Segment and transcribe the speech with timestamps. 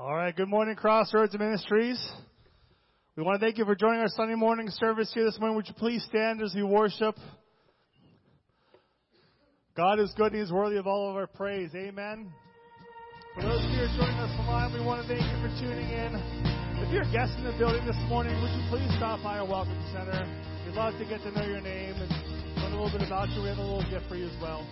[0.00, 2.00] All right, good morning, Crossroads Ministries.
[3.16, 5.56] We want to thank you for joining our Sunday morning service here this morning.
[5.56, 7.16] Would you please stand as we worship?
[9.76, 11.68] God is good and He's worthy of all of our praise.
[11.74, 12.32] Amen.
[13.34, 15.52] For those of you who are joining us online, we want to thank you for
[15.60, 16.16] tuning in.
[16.80, 19.46] If you're a guest in the building this morning, would you please stop by our
[19.46, 20.16] Welcome Center?
[20.64, 22.08] We'd love to get to know your name and
[22.56, 23.42] learn a little bit about you.
[23.42, 24.64] We have a little gift for you as well.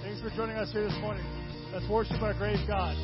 [0.00, 1.24] Thanks for joining us here this morning.
[1.68, 2.96] Let's worship our great God.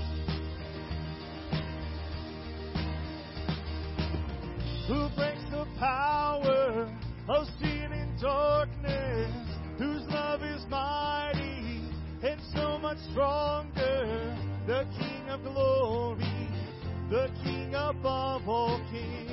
[4.90, 6.90] Who breaks the power
[7.28, 9.32] of sin and darkness,
[9.78, 11.80] whose love is mighty
[12.24, 16.48] and so much stronger, the King of glory,
[17.08, 19.30] the King above all kings.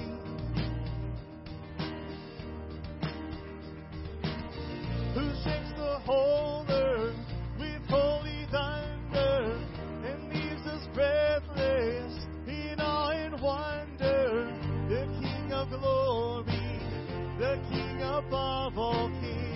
[5.15, 7.15] Who shakes the whole earth
[7.57, 9.60] with holy thunder
[10.06, 14.37] and leaves us breathless in awe and wonder
[15.69, 16.79] glory,
[17.39, 19.46] the King above all kings.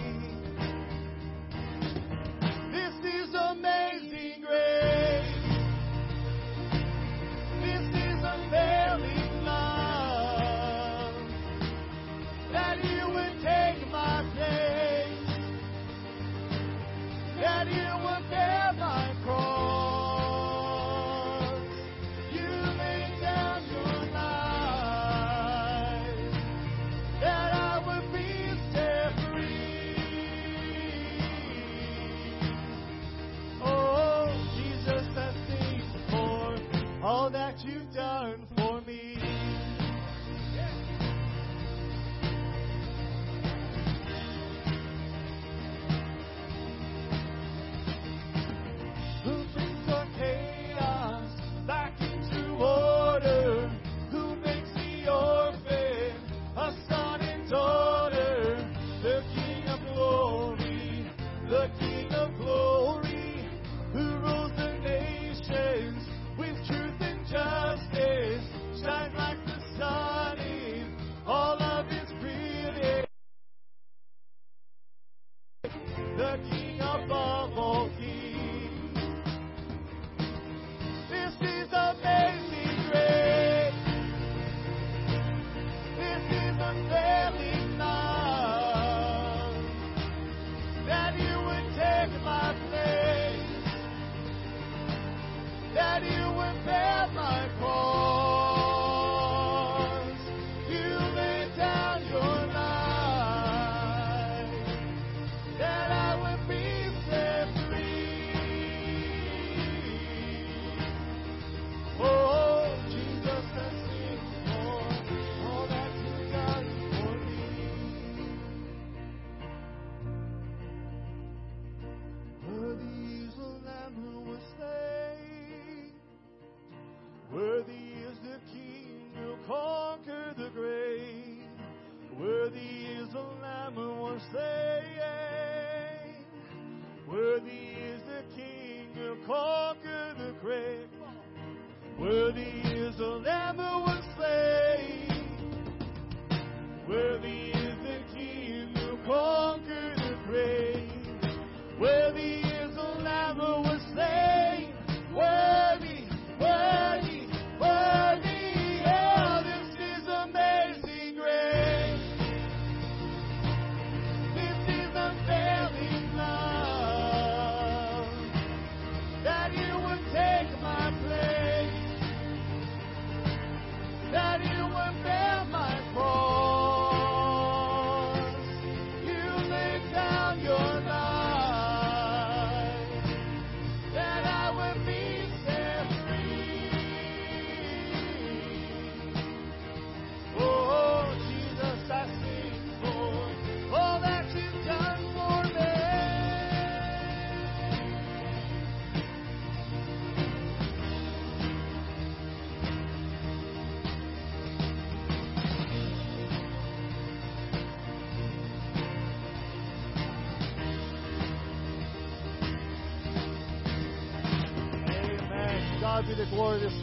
[216.32, 216.81] glory this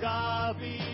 [0.00, 0.87] God be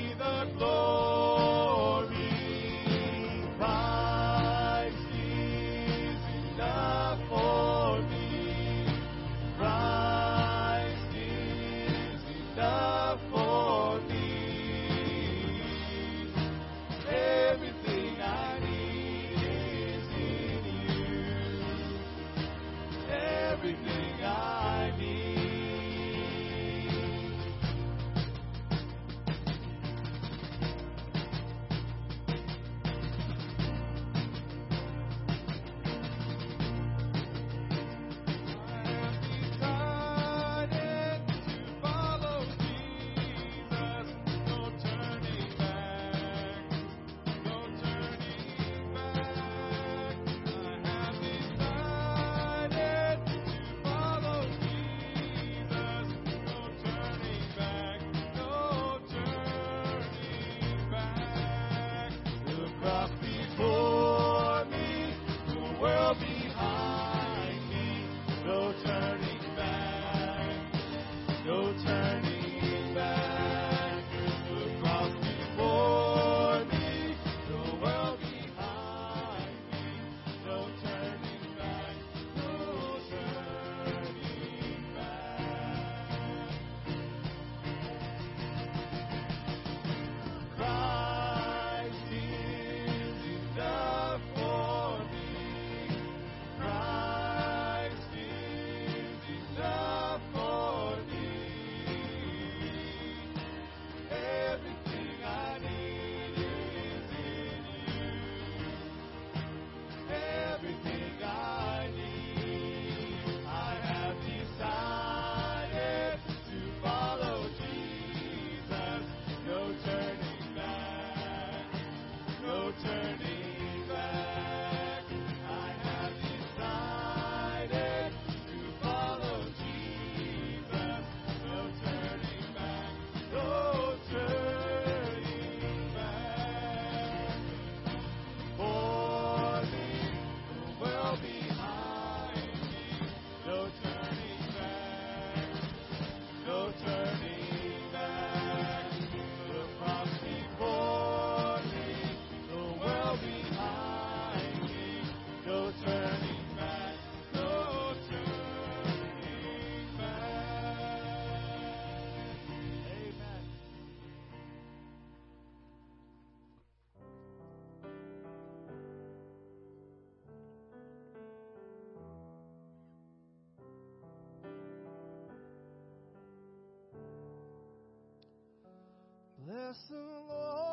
[179.75, 179.95] 告诉
[180.29, 180.64] 我。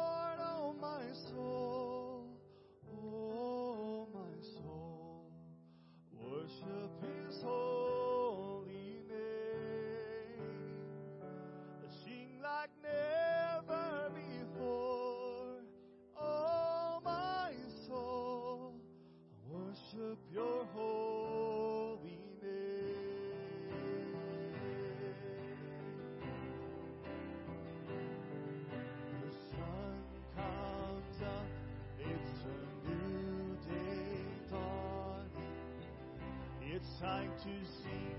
[37.12, 38.16] like to sing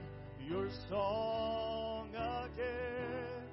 [0.46, 3.48] your song again.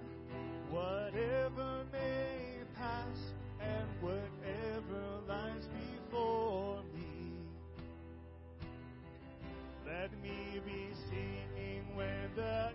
[0.69, 7.31] Whatever may pass and whatever lies before me,
[9.87, 12.71] let me be singing when the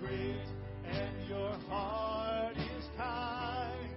[0.00, 0.46] great
[0.84, 3.90] and your heart is kind.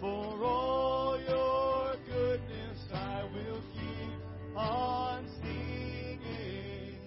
[0.00, 6.98] For all your goodness I will keep on singing.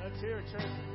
[0.02, 0.85] Let's hear it, church.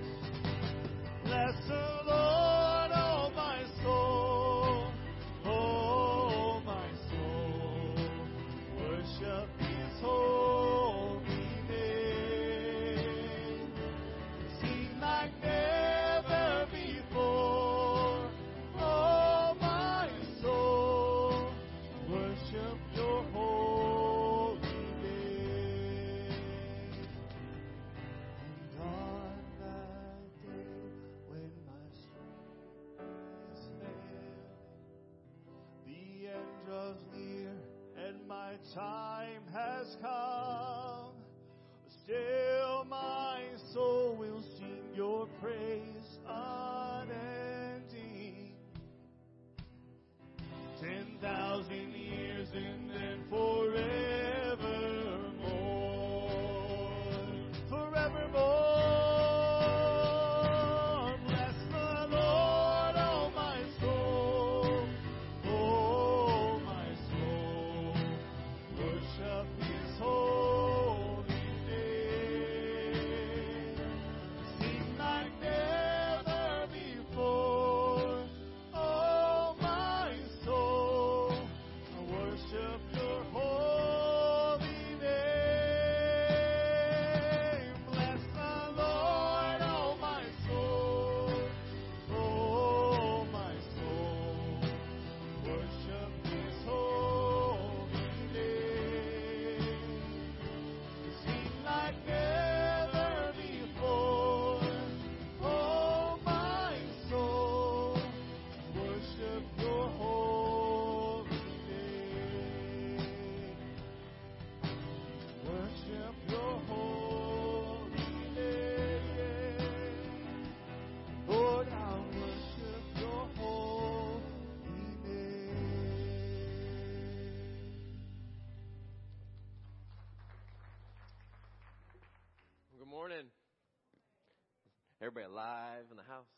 [135.11, 136.31] Everybody alive in the house?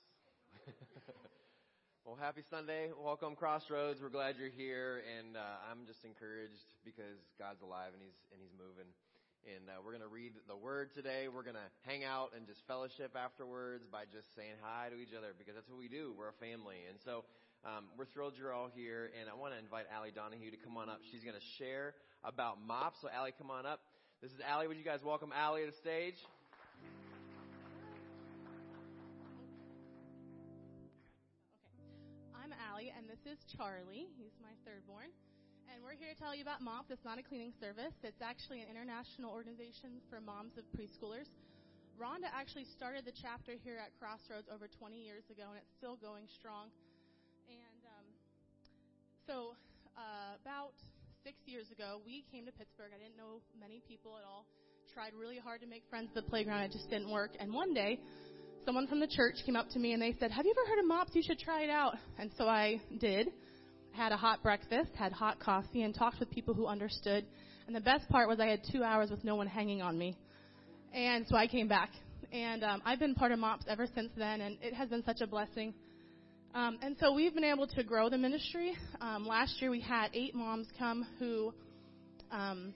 [2.09, 2.89] well, happy Sunday.
[2.89, 4.01] Welcome, Crossroads.
[4.01, 8.41] We're glad you're here, and uh, I'm just encouraged because God's alive and He's and
[8.41, 8.89] He's moving.
[9.45, 11.29] And uh, we're to read the Word today.
[11.29, 15.37] We're to hang out and just fellowship afterwards by just saying hi to each other
[15.37, 16.09] because that's what we do.
[16.17, 17.29] We're a family, and so.
[17.63, 20.75] Um, we're thrilled you're all here, and I want to invite Allie Donahue to come
[20.75, 20.99] on up.
[21.13, 22.91] She's to share about MOP.
[22.99, 23.79] So, Allie, come on up.
[24.19, 24.67] This is Allie.
[24.67, 26.19] Would you guys welcome Allie to the stage?
[33.27, 34.11] Is Charlie.
[34.19, 35.07] He's my third born.
[35.71, 36.91] And we're here to tell you about MOP.
[36.91, 41.31] It's not a cleaning service, it's actually an international organization for moms of preschoolers.
[41.95, 45.95] Rhonda actually started the chapter here at Crossroads over 20 years ago, and it's still
[46.01, 46.67] going strong.
[47.47, 48.07] And um,
[49.23, 49.35] so,
[49.95, 50.75] uh, about
[51.23, 52.91] six years ago, we came to Pittsburgh.
[52.91, 54.43] I didn't know many people at all.
[54.91, 56.67] Tried really hard to make friends at the playground.
[56.67, 57.31] It just didn't work.
[57.39, 58.01] And one day,
[58.65, 60.79] someone from the church came up to me and they said, Have you ever heard
[60.79, 61.15] of MOPS?
[61.15, 61.95] You should try it out.
[62.17, 63.29] And so I did.
[63.91, 67.25] Had a hot breakfast, had hot coffee, and talked with people who understood.
[67.67, 70.17] And the best part was I had two hours with no one hanging on me.
[70.93, 71.89] And so I came back.
[72.31, 75.21] And um, I've been part of MOPS ever since then, and it has been such
[75.21, 75.73] a blessing.
[76.55, 78.75] Um, and so we've been able to grow the ministry.
[79.01, 81.53] Um, last year we had eight moms come who
[82.31, 82.73] um,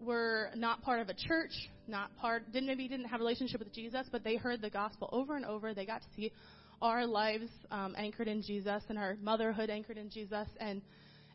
[0.00, 1.52] were not part of a church,
[1.88, 5.08] not part, didn't maybe didn't have a relationship with Jesus, but they heard the gospel
[5.12, 5.74] over and over.
[5.74, 6.32] They got to see
[6.82, 10.82] our lives um, anchored in Jesus and our motherhood anchored in Jesus, and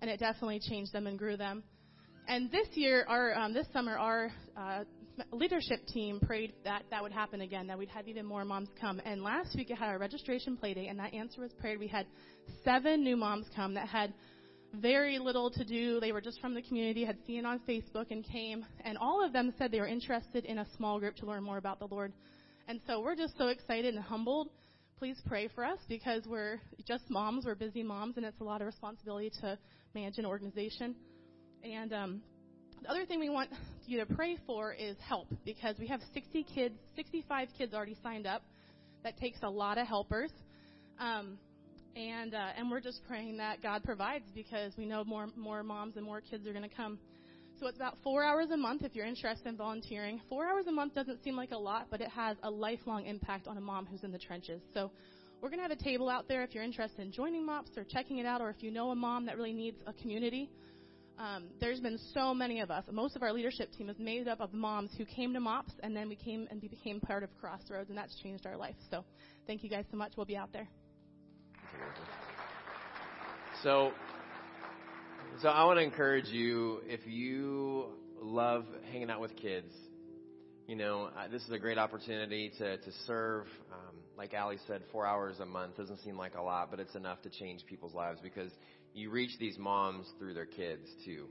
[0.02, 1.64] and it definitely changed them and grew them.
[2.28, 4.84] And this year, our um, this summer, our uh,
[5.32, 9.02] leadership team prayed that that would happen again, that we'd have even more moms come.
[9.04, 11.80] And last week, it had our registration play day, and that answer was prayed.
[11.80, 12.06] We had
[12.64, 14.14] seven new moms come that had
[14.74, 16.00] very little to do.
[16.00, 18.66] They were just from the community, had seen it on Facebook, and came.
[18.84, 21.58] And all of them said they were interested in a small group to learn more
[21.58, 22.14] about the Lord.
[22.68, 24.50] And so we're just so excited and humbled.
[24.98, 28.62] Please pray for us because we're just moms, we're busy moms, and it's a lot
[28.62, 29.58] of responsibility to
[29.94, 30.96] manage an organization.
[31.64, 32.22] And um,
[32.82, 33.50] the other thing we want
[33.88, 38.28] you to pray for is help because we have 60 kids, 65 kids already signed
[38.28, 38.44] up.
[39.04, 40.32] That takes a lot of helpers.
[41.00, 41.40] Um,
[41.96, 45.98] and uh, and we're just praying that God provides because we know more more moms
[45.98, 47.00] and more kids are going to come.
[47.60, 50.20] So it's about four hours a month if you're interested in volunteering.
[50.30, 53.48] Four hours a month doesn't seem like a lot, but it has a lifelong impact
[53.48, 54.62] on a mom who's in the trenches.
[54.74, 54.92] So
[55.42, 57.84] we're going to have a table out there if you're interested in joining MOPS or
[57.84, 60.50] checking it out, or if you know a mom that really needs a community.
[61.20, 62.84] Um, there's been so many of us.
[62.92, 65.96] Most of our leadership team is made up of moms who came to MOPS and
[65.96, 68.76] then we came and became part of Crossroads, and that's changed our life.
[68.90, 69.06] So
[69.46, 70.14] thank you guys so much.
[70.18, 70.68] We'll be out there.
[73.64, 73.92] So,
[75.42, 77.86] so I want to encourage you if you
[78.20, 79.72] love hanging out with kids,
[80.68, 83.46] you know, uh, this is a great opportunity to to serve.
[83.72, 86.96] Um, like Allie said, four hours a month doesn't seem like a lot, but it's
[86.96, 88.52] enough to change people's lives because
[88.94, 91.26] you reach these moms through their kids too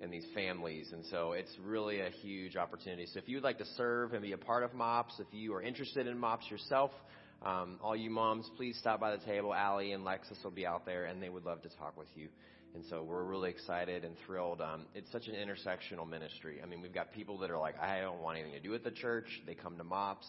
[0.00, 0.90] and these families.
[0.92, 3.06] And so it's really a huge opportunity.
[3.06, 5.54] So if you would like to serve and be a part of MOPS, if you
[5.54, 6.90] are interested in MOPS yourself,
[7.42, 9.54] um, all you moms, please stop by the table.
[9.54, 12.28] Allie and Lexus will be out there, and they would love to talk with you.
[12.74, 14.60] And so we're really excited and thrilled.
[14.60, 16.60] Um, it's such an intersectional ministry.
[16.62, 18.84] I mean, we've got people that are like, I don't want anything to do with
[18.84, 19.24] the church.
[19.46, 20.26] They come to MOPS.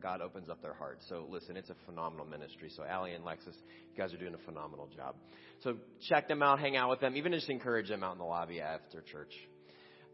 [0.00, 1.04] God opens up their hearts.
[1.10, 2.70] So listen, it's a phenomenal ministry.
[2.74, 5.14] So Allie and Lexus, you guys are doing a phenomenal job.
[5.62, 5.76] So
[6.08, 8.62] check them out, hang out with them, even just encourage them out in the lobby
[8.62, 9.34] after church.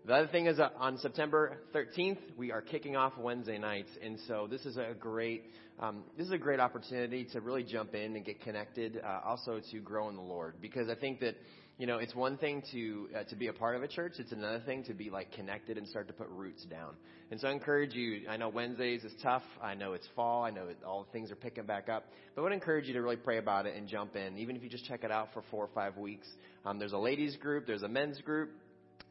[0.07, 3.91] The other thing is uh, on September 13th, we are kicking off Wednesday nights.
[4.03, 7.95] And so this is a great, um, this is a great opportunity to really jump
[7.95, 10.55] in and get connected, uh, also to grow in the Lord.
[10.61, 11.37] Because I think that
[11.79, 14.15] you know, it's one thing to uh, to be a part of a church.
[14.19, 16.95] It's another thing to be like connected and start to put roots down.
[17.31, 18.23] And so I encourage you.
[18.31, 19.43] I know Wednesdays is tough.
[19.63, 20.43] I know it's fall.
[20.43, 22.07] I know it, all things are picking back up.
[22.35, 24.63] But I would encourage you to really pray about it and jump in, even if
[24.63, 26.27] you just check it out for four or five weeks.
[26.65, 27.67] Um, there's a ladies group.
[27.67, 28.53] There's a men's group.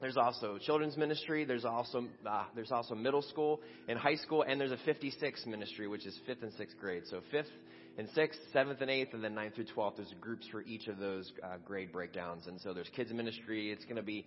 [0.02, 1.46] There's also children's ministry.
[1.46, 5.88] There's also uh, there's also middle school and high school, and there's a 56 ministry,
[5.88, 7.04] which is fifth and sixth grade.
[7.10, 7.50] So fifth
[7.98, 9.98] and sixth, seventh, and eighth, and then ninth through twelfth.
[9.98, 13.72] There's groups for each of those uh, grade breakdowns, and so there's kids ministry.
[13.72, 14.26] It's going to be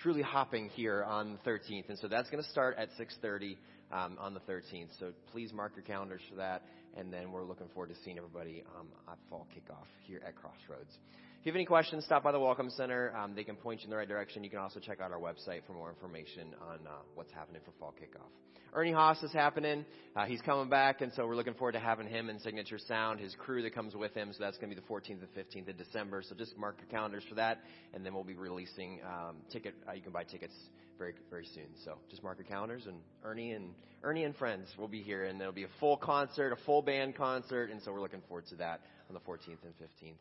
[0.00, 3.56] truly hopping here on the 13th, and so that's going to start at 6:30
[3.90, 4.90] um, on the 13th.
[5.00, 6.62] So please mark your calendars for that,
[6.96, 10.96] and then we're looking forward to seeing everybody um, at fall kickoff here at Crossroads.
[11.40, 13.16] If you have any questions, stop by the Welcome Center.
[13.16, 14.42] Um, they can point you in the right direction.
[14.42, 17.70] You can also check out our website for more information on uh, what's happening for
[17.78, 18.26] fall kickoff.
[18.74, 19.84] Ernie Haase is happening.
[20.16, 23.20] Uh, he's coming back, and so we're looking forward to having him and Signature Sound,
[23.20, 24.32] his crew that comes with him.
[24.32, 26.24] So that's going to be the 14th and 15th of December.
[26.28, 27.60] So just mark your calendars for that,
[27.94, 29.74] and then we'll be releasing um, ticket.
[29.88, 30.54] Uh, you can buy tickets
[30.98, 31.68] very very soon.
[31.84, 33.70] So just mark your calendars, and Ernie and
[34.02, 37.14] Ernie and friends will be here, and there'll be a full concert, a full band
[37.14, 40.16] concert, and so we're looking forward to that on the 14th and 15th.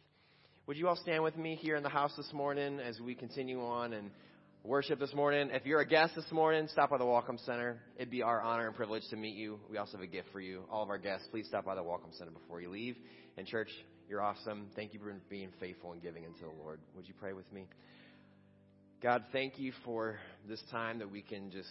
[0.68, 3.64] Would you all stand with me here in the house this morning as we continue
[3.64, 4.12] on and
[4.66, 5.50] worship this morning.
[5.54, 7.80] If you're a guest this morning, stop by the Welcome Center.
[7.96, 9.62] It'd be our honor and privilege to meet you.
[9.72, 10.64] We also have a gift for you.
[10.70, 12.98] All of our guests, please stop by the Welcome Center before you leave.
[13.38, 13.70] And church,
[14.10, 14.68] you're awesome.
[14.76, 16.82] Thank you for being faithful and giving into the Lord.
[16.98, 17.64] Would you pray with me?
[19.02, 21.70] God, thank you for this time that we can just,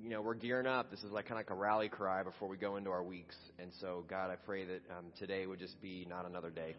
[0.00, 0.92] you know, we're gearing up.
[0.92, 3.34] This is like kind of like a rally cry before we go into our weeks.
[3.58, 6.76] And so, God, I pray that um, today would just be not another day,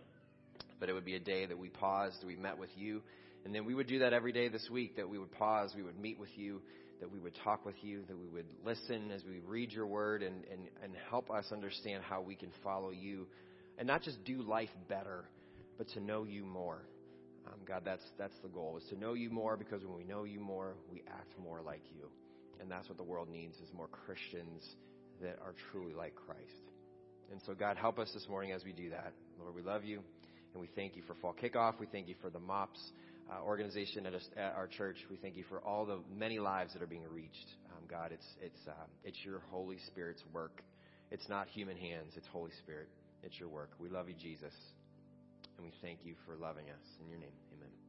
[0.80, 3.02] but it would be a day that we paused, we met with you
[3.48, 5.82] and then we would do that every day this week, that we would pause, we
[5.82, 6.62] would meet with you,
[7.00, 10.22] that we would talk with you, that we would listen as we read your word
[10.22, 13.26] and, and, and help us understand how we can follow you
[13.78, 15.30] and not just do life better,
[15.78, 16.82] but to know you more.
[17.46, 20.26] Um, God, that's, that's the goal, is to know you more because when we know
[20.26, 22.10] you more, we act more like you.
[22.60, 24.62] And that's what the world needs is more Christians
[25.22, 26.42] that are truly like Christ.
[27.32, 29.14] And so, God, help us this morning as we do that.
[29.40, 30.02] Lord, we love you,
[30.54, 31.80] and we thank you for fall kickoff.
[31.80, 32.80] We thank you for the MOPS
[33.32, 34.98] uh, organization at, a, at, our church.
[35.10, 37.48] We thank you for all the many lives that are being reached.
[37.72, 40.64] Um, God, it's it's uh, it's your Holy Spirit's work.
[41.12, 42.14] It's not human hands.
[42.16, 42.90] It's Holy Spirit.
[43.24, 43.72] It's your work.
[43.80, 44.54] We love you, Jesus,
[45.58, 46.86] and we thank you for loving us.
[47.02, 47.87] In your name, Amen.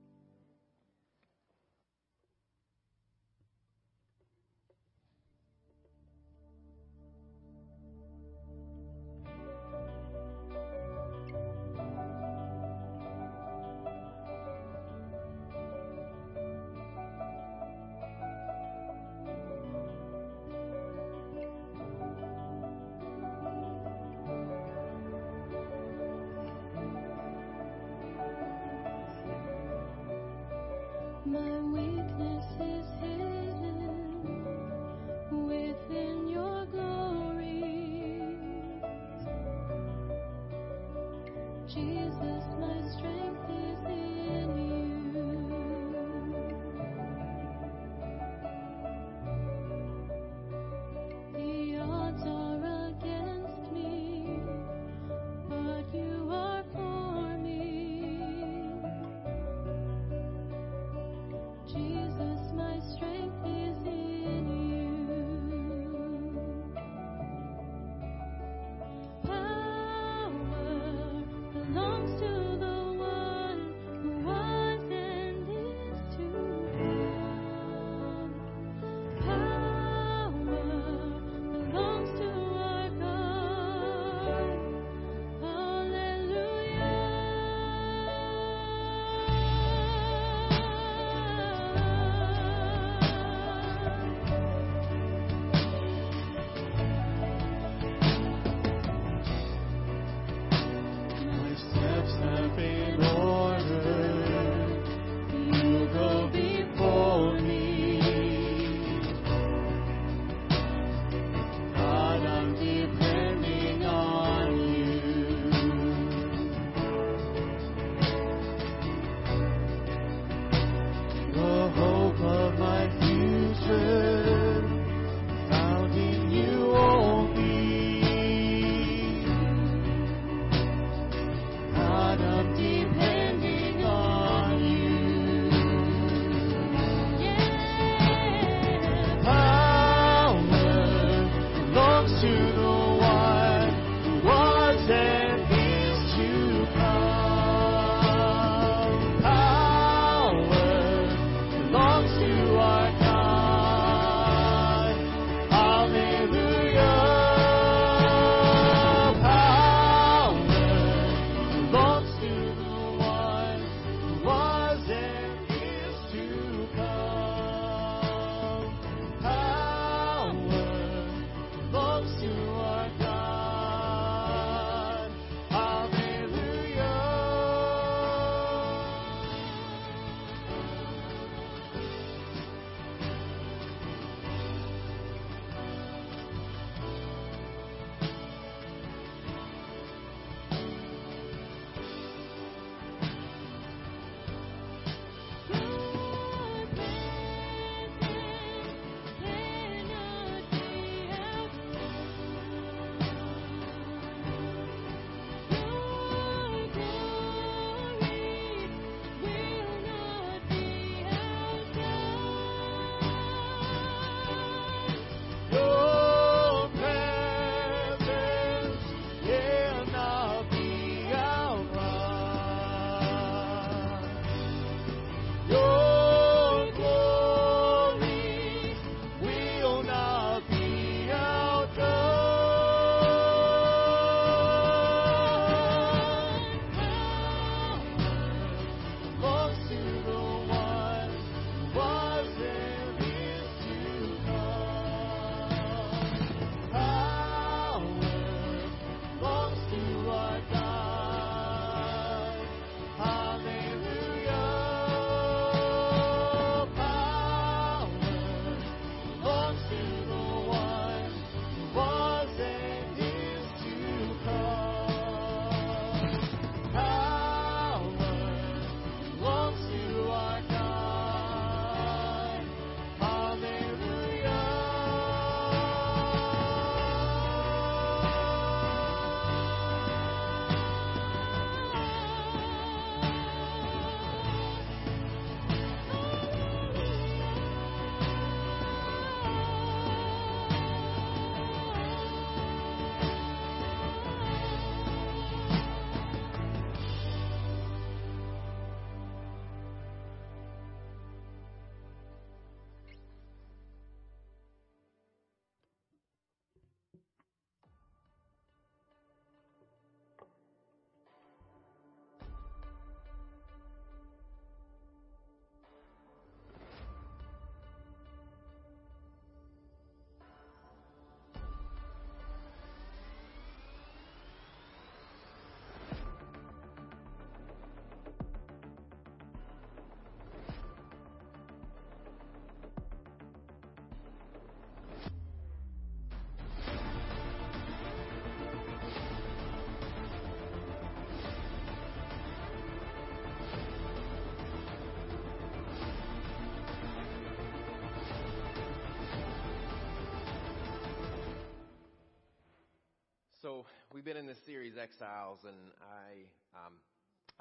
[353.99, 356.23] We've been in this series Exiles, and I
[356.55, 356.79] um,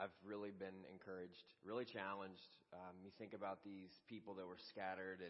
[0.02, 2.50] I've really been encouraged, really challenged.
[2.74, 5.30] Um, you think about these people that were scattered in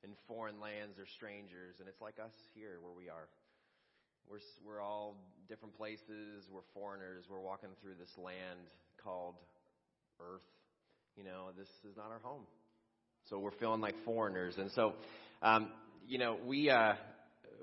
[0.00, 3.28] in foreign lands, they're strangers, and it's like us here where we are.
[4.32, 6.48] We're we're all different places.
[6.48, 7.28] We're foreigners.
[7.28, 8.64] We're walking through this land
[9.04, 9.36] called
[10.24, 10.48] Earth.
[11.20, 12.48] You know, this is not our home,
[13.28, 14.94] so we're feeling like foreigners, and so.
[15.42, 15.68] Um,
[16.08, 16.94] you know, we uh,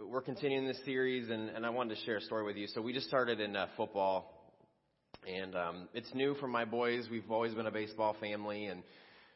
[0.02, 2.68] we're continuing this series, and, and I wanted to share a story with you.
[2.68, 4.52] So we just started in uh, football,
[5.28, 7.08] and um, it's new for my boys.
[7.12, 8.84] We've always been a baseball family, and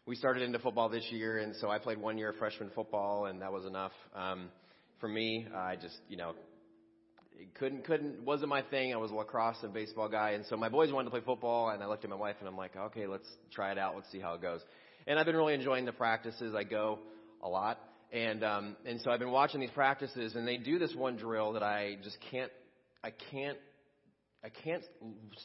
[0.06, 3.26] we started into football this year, and so I played one year of freshman football,
[3.26, 4.50] and that was enough um,
[5.00, 5.48] for me.
[5.56, 6.34] I just, you know,
[7.56, 8.94] couldn't couldn't wasn't my thing.
[8.94, 11.70] I was a lacrosse and baseball guy, and so my boys wanted to play football,
[11.70, 13.96] and I looked at my wife, and I'm like, okay, let's try it out.
[13.96, 14.62] Let's see how it goes.
[15.06, 16.54] And I've been really enjoying the practices.
[16.56, 17.00] I go
[17.42, 17.80] a lot.
[18.12, 21.54] And um, and so I've been watching these practices, and they do this one drill
[21.54, 22.52] that I just can't,
[23.04, 23.58] I can't,
[24.44, 24.84] I can't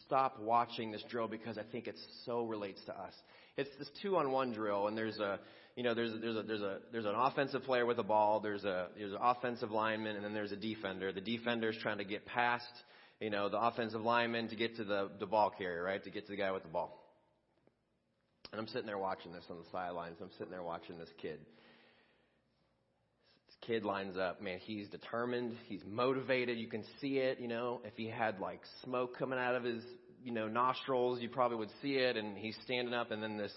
[0.06, 3.14] stop watching this drill because I think it so relates to us.
[3.56, 5.40] It's this two-on-one drill, and there's a,
[5.74, 8.64] you know, there's there's a there's a there's an offensive player with a ball, there's
[8.64, 11.12] a there's an offensive lineman, and then there's a defender.
[11.12, 12.64] The defender's trying to get past,
[13.20, 16.26] you know, the offensive lineman to get to the the ball carrier, right, to get
[16.26, 16.96] to the guy with the ball.
[18.52, 20.18] And I'm sitting there watching this on the sidelines.
[20.20, 21.40] I'm sitting there watching this kid
[23.66, 27.94] kid lines up, man, he's determined, he's motivated, you can see it, you know, if
[27.96, 29.82] he had like smoke coming out of his,
[30.24, 33.52] you know, nostrils, you probably would see it, and he's standing up, and then this,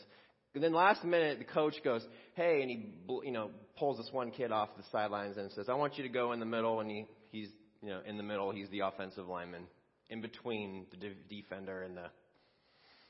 [0.54, 4.32] and then last minute, the coach goes, hey, and he, you know, pulls this one
[4.32, 6.90] kid off the sidelines and says, I want you to go in the middle, and
[6.90, 7.50] he, he's,
[7.82, 9.64] you know, in the middle, he's the offensive lineman,
[10.10, 12.08] in between the defender and the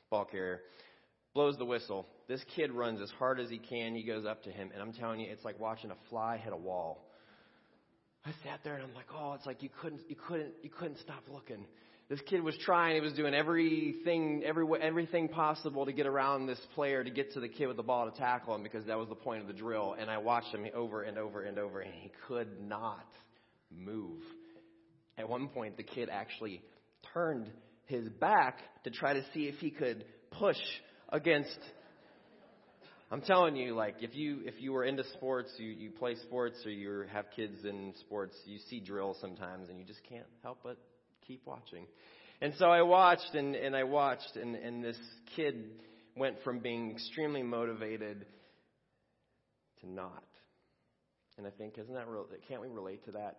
[0.10, 0.62] ball carrier
[1.36, 2.08] blows the whistle.
[2.28, 3.94] This kid runs as hard as he can.
[3.94, 6.52] He goes up to him, and I'm telling you, it's like watching a fly hit
[6.52, 7.06] a wall.
[8.26, 10.98] I sat there and I'm like, oh, it's like you couldn't, you couldn't, you couldn't
[10.98, 11.68] stop looking.
[12.10, 12.96] This kid was trying.
[12.96, 17.40] He was doing everything, every, everything possible to get around this player, to get to
[17.40, 19.54] the kid with the ball to tackle him, because that was the point of the
[19.54, 19.96] drill.
[20.00, 23.06] And I watched him over and over and over, and he could not
[23.76, 24.22] move.
[25.18, 26.62] At one point, the kid actually
[27.14, 27.52] turned
[27.86, 30.58] his back to try to see if he could push
[31.16, 31.58] against
[33.12, 36.58] I'm telling you, like if you if you were into sports, you you play sports
[36.66, 40.60] or you have kids in sports, you see drills sometimes, and you just can't help
[40.64, 40.78] but
[41.26, 41.86] keep watching.
[42.42, 44.98] And so I watched and and I watched, and and this
[45.36, 45.64] kid
[46.18, 48.26] went from being extremely motivated
[49.82, 50.24] to not.
[51.38, 52.26] And I think isn't that real?
[52.50, 53.38] Can't we relate to that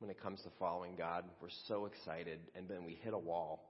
[0.00, 1.24] when it comes to following God?
[1.40, 3.69] We're so excited, and then we hit a wall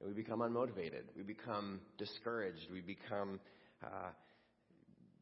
[0.00, 1.04] and we become unmotivated.
[1.16, 2.66] We become discouraged.
[2.72, 3.40] We become
[3.82, 4.10] uh,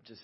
[0.07, 0.23] just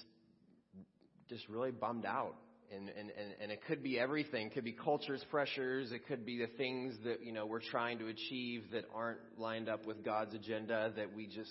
[1.28, 2.34] just really bummed out.
[2.70, 4.48] And, and, and, and it could be everything.
[4.48, 5.90] It could be culture's pressures.
[5.90, 9.70] It could be the things that, you know, we're trying to achieve that aren't lined
[9.70, 11.50] up with God's agenda that we just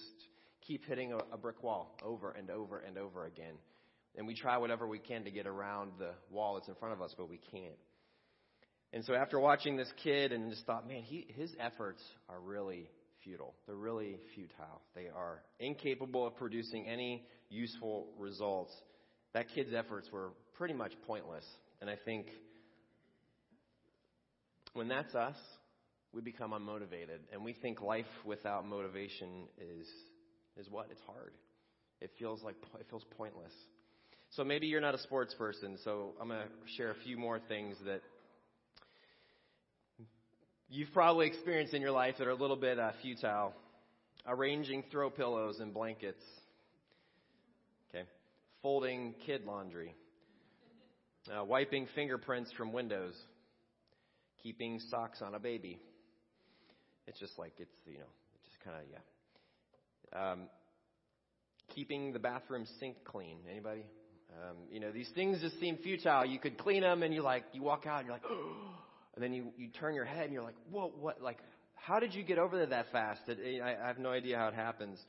[0.67, 3.55] keep hitting a, a brick wall over and over and over again.
[4.15, 7.01] And we try whatever we can to get around the wall that's in front of
[7.01, 7.77] us, but we can't.
[8.93, 12.89] And so after watching this kid and just thought, man, he, his efforts are really
[13.23, 13.53] futile.
[13.65, 14.81] They're really futile.
[14.95, 18.71] They are incapable of producing any useful results.
[19.33, 21.45] That kid's efforts were pretty much pointless.
[21.81, 22.27] And I think
[24.73, 25.35] when that's us,
[26.13, 27.19] we become unmotivated.
[27.33, 29.87] And we think life without motivation is,
[30.55, 30.87] is what?
[30.91, 31.33] It's hard.
[31.99, 33.51] It feels like, it feels pointless.
[34.31, 37.39] So maybe you're not a sports person, so I'm going to share a few more
[37.47, 38.01] things that
[40.69, 43.53] you've probably experienced in your life that are a little bit uh, futile.
[44.27, 46.23] Arranging throw pillows and blankets.
[47.89, 48.03] Okay.
[48.61, 49.95] Folding kid laundry.
[51.33, 53.15] Uh, wiping fingerprints from windows.
[54.43, 55.79] Keeping socks on a baby.
[57.07, 58.05] It's just like, it's, you know,
[58.35, 60.31] it's just kind of, yeah.
[60.31, 60.49] Um,
[61.73, 63.37] keeping the bathroom sink clean.
[63.49, 63.85] Anybody?
[64.43, 66.25] Um, you know, these things just seem futile.
[66.25, 68.77] You could clean them and you like, you walk out and you're like, oh,
[69.17, 71.39] and then you, you turn your head and you're like, whoa, what, like,
[71.73, 73.21] how did you get over there that fast?
[73.27, 74.99] It, I, I have no idea how it happens.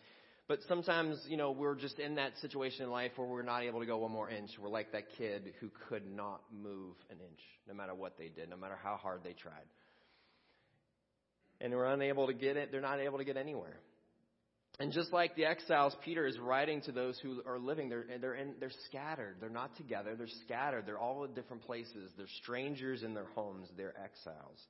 [0.49, 3.81] But sometimes, you know, we're just in that situation in life where we're not able
[3.81, 4.53] to go one more inch.
[4.59, 8.49] We're like that kid who could not move an inch, no matter what they did,
[8.49, 9.67] no matter how hard they tried.
[11.61, 12.73] And we're unable to get it.
[12.73, 13.79] They're not able to get anywhere.
[14.81, 17.89] And just like the exiles, Peter is writing to those who are living.
[17.89, 19.37] They're, they're, in, they're scattered.
[19.41, 20.14] They're not together.
[20.16, 20.87] They're scattered.
[20.87, 22.12] They're all in different places.
[22.16, 23.68] They're strangers in their homes.
[23.76, 24.61] They're exiles.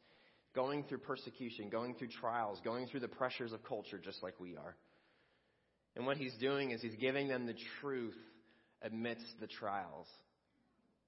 [0.54, 4.56] Going through persecution, going through trials, going through the pressures of culture just like we
[4.56, 4.76] are.
[5.94, 8.16] And what he's doing is he's giving them the truth
[8.82, 10.06] amidst the trials.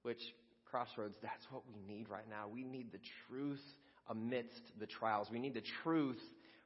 [0.03, 0.21] Which,
[0.69, 2.47] Crossroads, that's what we need right now.
[2.53, 3.63] We need the truth
[4.09, 5.27] amidst the trials.
[5.31, 6.19] We need the truth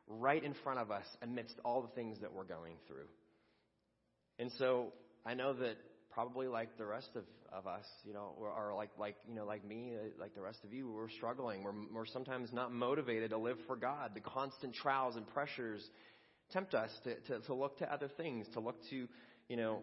[0.08, 3.08] right in front of us amidst all the things that we're going through.
[4.38, 4.94] And so
[5.26, 5.78] I know that
[6.12, 9.46] probably like the rest of, of us, you know, or, or like, like, you know,
[9.46, 11.64] like me, uh, like the rest of you, we're struggling.
[11.64, 14.12] We're, we're sometimes not motivated to live for God.
[14.14, 15.82] The constant trials and pressures
[16.52, 19.08] tempt us to, to, to look to other things, to look to,
[19.50, 19.80] you know,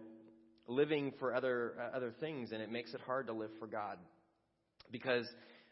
[0.67, 3.99] living for other, uh, other things, and it makes it hard to live for God.
[4.91, 5.27] Because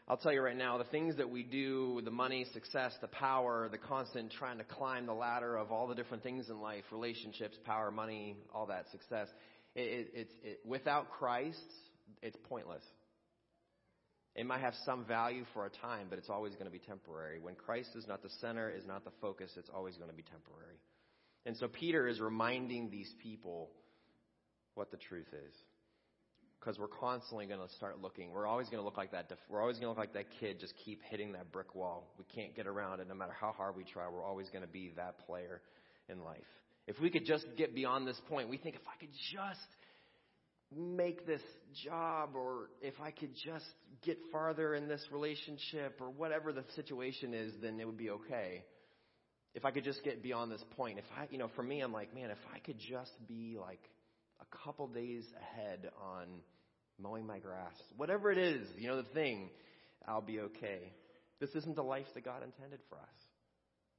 [0.07, 3.69] I'll tell you right now, the things that we do, the money, success, the power,
[3.71, 7.57] the constant trying to climb the ladder of all the different things in life, relationships,
[7.65, 9.27] power, money, all that success,
[9.75, 11.57] it, it, it, without Christ,
[12.21, 12.83] it's pointless.
[14.35, 17.39] It might have some value for a time, but it's always going to be temporary.
[17.39, 20.23] When Christ is not the center, is not the focus, it's always going to be
[20.23, 20.77] temporary.
[21.45, 23.69] And so Peter is reminding these people
[24.75, 25.53] what the truth is
[26.61, 28.31] because we're constantly going to start looking.
[28.31, 29.31] We're always going to look like that.
[29.49, 32.13] We're always going to look like that kid, just keep hitting that brick wall.
[32.19, 34.07] We can't get around it no matter how hard we try.
[34.07, 35.61] We're always going to be that player
[36.07, 36.39] in life.
[36.87, 39.67] If we could just get beyond this point, we think if I could just
[40.75, 41.41] make this
[41.83, 43.65] job or if I could just
[44.03, 48.63] get farther in this relationship or whatever the situation is, then it would be okay.
[49.53, 51.91] If I could just get beyond this point, if I, you know, for me, I'm
[51.91, 53.81] like, man, if I could just be like
[54.41, 56.27] a couple days ahead on
[56.99, 57.73] mowing my grass.
[57.97, 59.49] Whatever it is, you know, the thing,
[60.07, 60.93] I'll be okay.
[61.39, 63.09] This isn't the life that God intended for us.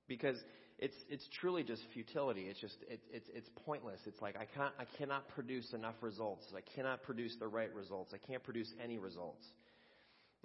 [0.09, 0.37] Because
[0.79, 2.43] it's it's truly just futility.
[2.43, 4.01] It's just it, it's it's pointless.
[4.07, 6.45] It's like I can't I cannot produce enough results.
[6.57, 8.13] I cannot produce the right results.
[8.13, 9.45] I can't produce any results.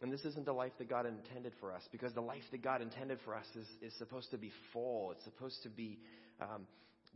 [0.02, 2.84] And this isn't the life that God intended for us because the life that God
[2.84, 5.12] intended for us is, is supposed to be full.
[5.12, 5.98] It's supposed to be
[6.40, 6.68] um,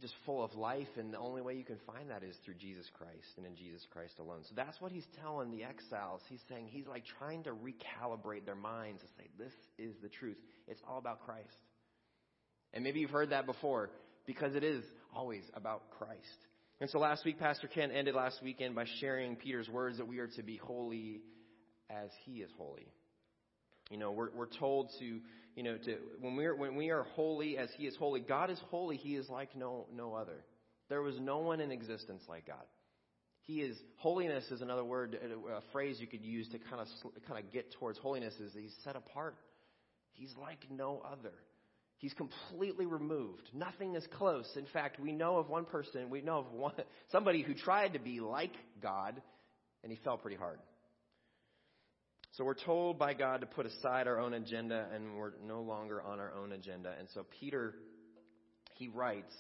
[0.02, 2.86] just full of life, and the only way you can find that is through Jesus
[2.98, 4.42] Christ and in Jesus Christ alone.
[4.50, 6.22] So that's what he's telling the exiles.
[6.28, 10.38] He's saying he's like trying to recalibrate their minds to say, this is the truth.
[10.68, 11.48] It's all about Christ.
[12.74, 13.92] And maybe you've heard that before
[14.26, 14.84] because it is
[15.16, 16.20] always about Christ.
[16.80, 20.18] And so last week, Pastor Ken ended last weekend by sharing Peter's words that we
[20.18, 21.22] are to be holy
[21.90, 22.88] as he is holy.
[23.92, 25.20] You know, we're, we're told to
[25.56, 28.60] you know, to, when we're, when we are holy as He is holy, God is
[28.70, 28.98] holy.
[28.98, 30.46] He is like no, no other.
[30.90, 32.66] There was no one in existence like God.
[33.44, 36.88] He is, holiness is another word, a phrase you could use to kind of,
[37.28, 39.36] kind of get towards holiness is He's set apart.
[40.14, 41.34] He's like no other.
[41.98, 43.50] He's completely removed.
[43.54, 44.48] Nothing is close.
[44.56, 46.74] In fact, we know of one person, we know of one,
[47.12, 49.22] somebody who tried to be like God,
[49.84, 50.60] and he fell pretty hard.
[52.34, 56.02] So we're told by God to put aside our own agenda and we're no longer
[56.02, 56.94] on our own agenda.
[56.98, 57.74] And so Peter,
[58.76, 59.34] he writes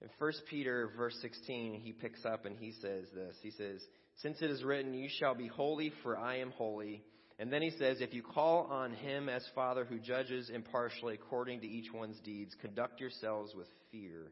[0.00, 3.36] in 1 Peter verse 16, he picks up and he says this.
[3.42, 3.82] He says,
[4.22, 7.02] Since it is written, You shall be holy, for I am holy.
[7.38, 11.60] And then he says, If you call on him as Father who judges impartially according
[11.62, 14.30] to each one's deeds, conduct yourselves with fear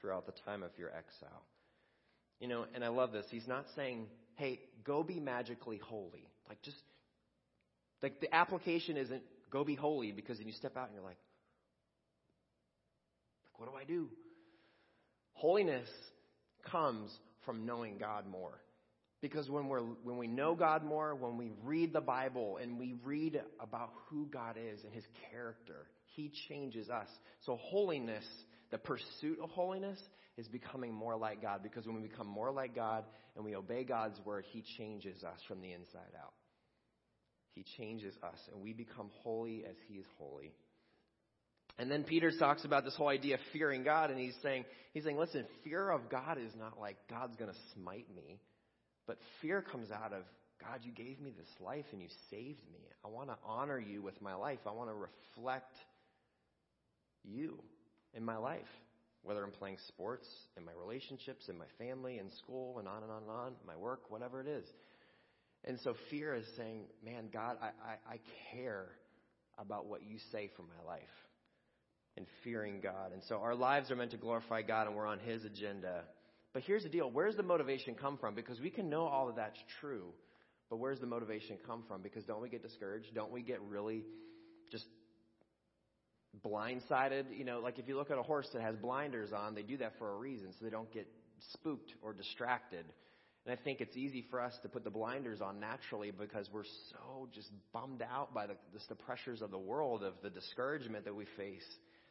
[0.00, 1.42] throughout the time of your exile.
[2.40, 3.26] You know, and I love this.
[3.30, 6.28] He's not saying, Hey, go be magically holy.
[6.48, 6.78] Like just
[8.02, 11.18] like the application isn't go be holy because then you step out and you're like,
[13.46, 14.08] like what do I do?
[15.34, 15.88] Holiness
[16.70, 17.10] comes
[17.44, 18.60] from knowing God more.
[19.22, 22.94] Because when we're when we know God more, when we read the Bible and we
[23.02, 27.08] read about who God is and his character, he changes us.
[27.44, 28.24] So holiness,
[28.70, 29.98] the pursuit of holiness
[30.36, 33.84] is becoming more like God because when we become more like God and we obey
[33.84, 36.32] God's word, he changes us from the inside out.
[37.56, 40.52] He changes us, and we become holy as He is holy.
[41.78, 45.04] And then Peter talks about this whole idea of fearing God, and he's saying, he's
[45.04, 48.40] saying, listen, fear of God is not like God's going to smite me,
[49.06, 50.22] but fear comes out of
[50.60, 52.80] God, you gave me this life and you saved me.
[53.04, 54.58] I want to honor you with my life.
[54.66, 55.76] I want to reflect
[57.24, 57.58] you
[58.14, 58.62] in my life,
[59.22, 60.26] whether I'm playing sports,
[60.56, 63.76] in my relationships, in my family, in school, and on and on and on, my
[63.76, 64.64] work, whatever it is.
[65.66, 68.18] And so fear is saying, man, God, I, I, I
[68.52, 68.86] care
[69.58, 71.02] about what you say for my life.
[72.16, 73.12] And fearing God.
[73.12, 76.04] And so our lives are meant to glorify God and we're on His agenda.
[76.54, 77.10] But here's the deal.
[77.10, 78.34] Where's the motivation come from?
[78.34, 80.06] Because we can know all of that's true.
[80.70, 82.00] But where's the motivation come from?
[82.00, 83.14] Because don't we get discouraged?
[83.14, 84.02] Don't we get really
[84.72, 84.86] just
[86.42, 87.24] blindsided?
[87.36, 89.76] You know, like if you look at a horse that has blinders on, they do
[89.76, 91.06] that for a reason so they don't get
[91.52, 92.86] spooked or distracted.
[93.46, 96.64] And I think it's easy for us to put the blinders on naturally because we're
[96.90, 101.04] so just bummed out by the, just the pressures of the world, of the discouragement
[101.04, 101.64] that we face,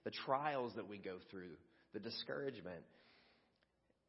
[0.05, 1.51] the trials that we go through,
[1.93, 2.83] the discouragement.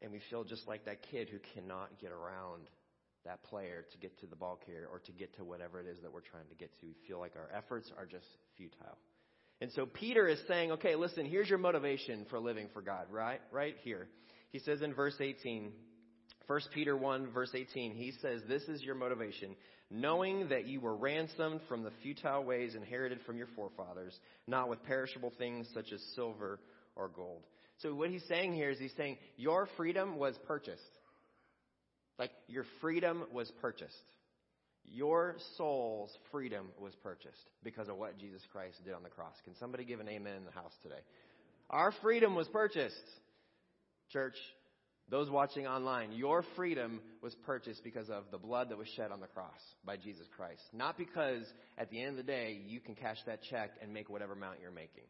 [0.01, 2.69] And we feel just like that kid who cannot get around
[3.25, 5.97] that player to get to the ball carrier or to get to whatever it is
[6.03, 6.85] that we're trying to get to.
[6.85, 8.25] We feel like our efforts are just
[8.55, 8.97] futile.
[9.59, 13.41] And so Peter is saying, okay, listen, here's your motivation for living for God, right?
[13.51, 14.07] Right here.
[14.51, 15.71] He says in verse 18,
[16.47, 19.55] 1 Peter 1 verse 18, he says, this is your motivation,
[19.91, 24.17] knowing that you were ransomed from the futile ways inherited from your forefathers,
[24.47, 26.59] not with perishable things such as silver
[26.95, 27.43] or gold.
[27.79, 30.81] So what he's saying here is he's saying your freedom was purchased.
[32.17, 33.93] Like your freedom was purchased.
[34.89, 39.35] Your soul's freedom was purchased because of what Jesus Christ did on the cross.
[39.43, 41.01] Can somebody give an amen in the house today?
[41.69, 42.95] Our freedom was purchased.
[44.11, 44.35] Church,
[45.09, 49.21] those watching online, your freedom was purchased because of the blood that was shed on
[49.21, 50.61] the cross by Jesus Christ.
[50.73, 51.43] Not because
[51.77, 54.59] at the end of the day you can cash that check and make whatever amount
[54.61, 55.05] you're making.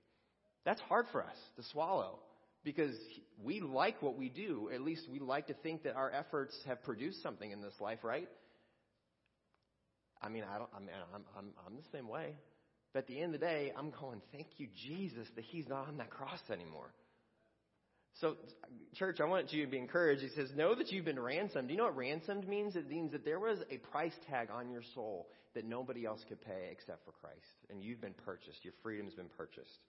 [0.66, 2.20] That's hard for us to swallow
[2.64, 2.96] because
[3.44, 4.70] we like what we do.
[4.74, 8.00] At least we like to think that our efforts have produced something in this life,
[8.04, 8.28] right?
[10.22, 10.70] I mean, I don't.
[10.76, 12.36] I mean, I'm I'm I'm the same way.
[12.94, 15.88] But at the end of the day, I'm going, thank you, Jesus, that He's not
[15.88, 16.92] on that cross anymore.
[18.20, 18.36] So,
[18.96, 20.24] church, I want you to be encouraged.
[20.24, 21.68] He says, Know that you've been ransomed.
[21.68, 22.76] Do you know what ransomed means?
[22.76, 26.42] It means that there was a price tag on your soul that nobody else could
[26.42, 27.38] pay except for Christ.
[27.70, 28.64] And you've been purchased.
[28.64, 29.80] Your freedom's been purchased.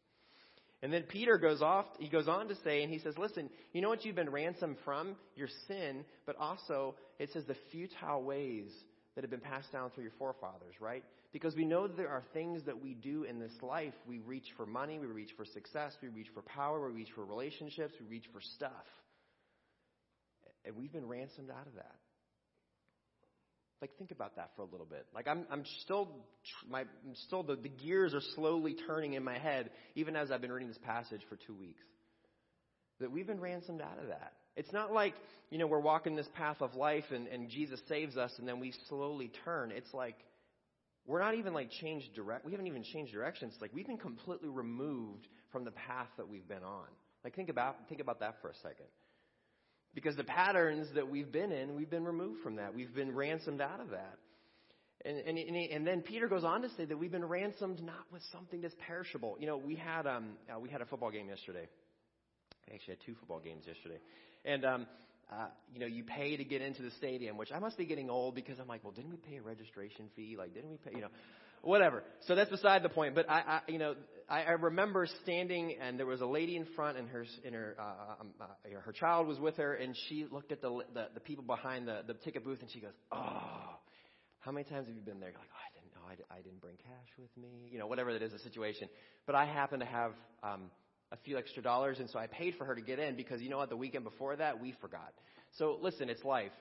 [0.82, 3.80] And then Peter goes off, he goes on to say, and he says, listen, you
[3.80, 5.16] know what you've been ransomed from?
[5.34, 8.70] Your sin, but also, it says the futile ways
[9.18, 11.02] that have been passed down through your forefathers, right?
[11.32, 13.92] Because we know that there are things that we do in this life.
[14.06, 17.24] We reach for money, we reach for success, we reach for power, we reach for
[17.24, 18.70] relationships, we reach for stuff.
[20.64, 21.96] And we've been ransomed out of that.
[23.82, 25.04] Like think about that for a little bit.
[25.12, 26.10] Like I'm, I'm still,
[26.70, 30.42] my, I'm still the, the gears are slowly turning in my head, even as I've
[30.42, 31.82] been reading this passage for two weeks.
[33.00, 34.32] That we've been ransomed out of that.
[34.56, 35.14] It's not like,
[35.50, 38.58] you know, we're walking this path of life and, and Jesus saves us and then
[38.58, 39.70] we slowly turn.
[39.70, 40.16] It's like,
[41.06, 43.52] we're not even like changed direct, we haven't even changed directions.
[43.54, 46.86] It's like we've been completely removed from the path that we've been on.
[47.22, 48.86] Like think about, think about that for a second.
[49.94, 52.74] Because the patterns that we've been in, we've been removed from that.
[52.74, 54.18] We've been ransomed out of that.
[55.04, 58.22] And, and, and then Peter goes on to say that we've been ransomed not with
[58.32, 59.36] something that's perishable.
[59.38, 61.68] You know, we had, um, uh, we had a football game yesterday.
[62.68, 63.98] We actually had two football games yesterday.
[64.44, 64.86] And, um,
[65.30, 68.08] uh, you know, you pay to get into the stadium, which I must be getting
[68.08, 70.36] old because I'm like, well, didn't we pay a registration fee?
[70.38, 71.08] Like, didn't we pay, you know,
[71.62, 72.02] whatever.
[72.26, 73.14] So that's beside the point.
[73.14, 73.94] But I, I you know,
[74.28, 77.76] I, I remember standing and there was a lady in front and her, in her,
[77.78, 81.20] uh, um, uh, her child was with her and she looked at the, the, the
[81.20, 83.78] people behind the, the ticket booth and she goes, oh,
[84.40, 85.30] how many times have you been there?
[85.30, 86.26] You're like, oh, I didn't know.
[86.32, 87.68] I, I didn't bring cash with me.
[87.70, 88.88] You know, whatever it is, the situation.
[89.26, 90.12] But I happen to have,
[90.42, 90.70] um,
[91.12, 93.48] a few extra dollars and so I paid for her to get in because you
[93.48, 93.70] know what?
[93.70, 95.12] The weekend before that, we forgot.
[95.58, 96.52] So listen, it's life.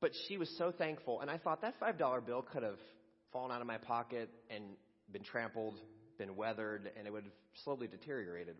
[0.00, 2.78] But she was so thankful and I thought that $5 bill could have
[3.32, 4.64] fallen out of my pocket and
[5.12, 5.74] been trampled,
[6.18, 7.32] been weathered, and it would have
[7.64, 8.56] slowly deteriorated.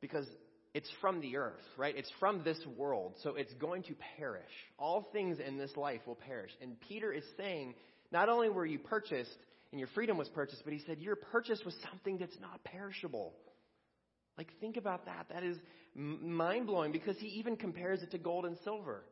[0.00, 0.26] Because
[0.74, 1.96] it's from the earth, right?
[1.96, 4.44] It's from this world, so it's going to perish.
[4.78, 6.50] All things in this life will perish.
[6.60, 7.74] And Peter is saying,
[8.12, 9.38] not only were you purchased
[9.72, 13.32] and your freedom was purchased, but he said your purchase was something that's not perishable.
[14.36, 15.26] Like, think about that.
[15.30, 15.56] That is
[15.94, 19.02] mind blowing because he even compares it to gold and silver.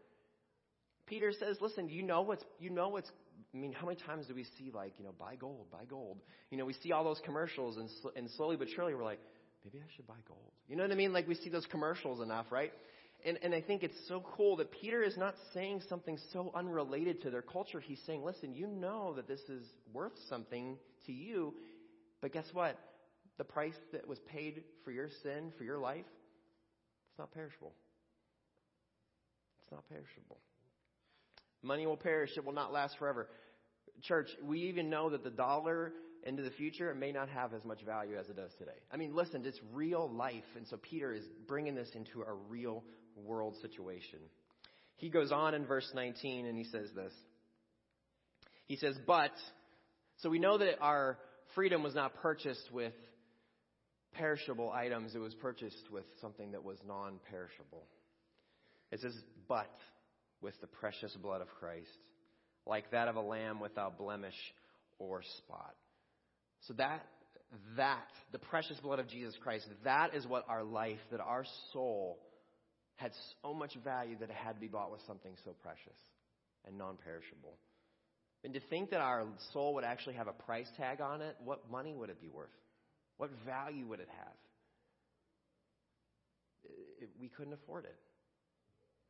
[1.06, 3.10] Peter says, listen, you know what's, you know what's
[3.52, 6.18] I mean, how many times do we see like, you know, buy gold, buy gold?
[6.50, 9.20] You know, we see all those commercials and, sl- and slowly but surely we're like,
[9.64, 10.52] maybe I should buy gold.
[10.68, 11.12] You know what I mean?
[11.12, 12.72] Like we see those commercials enough, right?
[13.24, 17.22] And, and I think it's so cool that Peter is not saying something so unrelated
[17.22, 17.80] to their culture.
[17.80, 21.54] He's saying, listen, you know that this is worth something to you,
[22.20, 22.78] but guess what?
[23.39, 26.05] The price that was paid for your sin, for your life,
[27.11, 27.72] it's not perishable.
[29.62, 30.39] It's not perishable.
[31.62, 33.28] Money will perish, it will not last forever.
[34.03, 35.93] Church, we even know that the dollar
[36.24, 38.72] into the future may not have as much value as it does today.
[38.91, 40.45] I mean, listen, it's real life.
[40.57, 42.82] And so Peter is bringing this into a real
[43.16, 44.18] world situation.
[44.97, 47.12] He goes on in verse 19 and he says this.
[48.66, 49.32] He says, But,
[50.18, 51.18] so we know that our
[51.55, 52.95] freedom was not purchased with
[54.14, 57.86] perishable items, it was purchased with something that was non perishable.
[58.90, 59.14] It says,
[59.48, 59.70] But
[60.40, 61.88] with the precious blood of Christ,
[62.66, 64.34] like that of a lamb without blemish
[64.98, 65.74] or spot.
[66.62, 67.04] So that,
[67.76, 72.18] that, the precious blood of Jesus Christ, that is what our life, that our soul
[72.96, 73.12] had
[73.42, 75.98] so much value that it had to be bought with something so precious
[76.66, 77.58] and non-perishable.
[78.44, 81.70] And to think that our soul would actually have a price tag on it, what
[81.70, 82.50] money would it be worth?
[83.16, 84.36] What value would it have?
[87.00, 87.96] It, we couldn't afford it.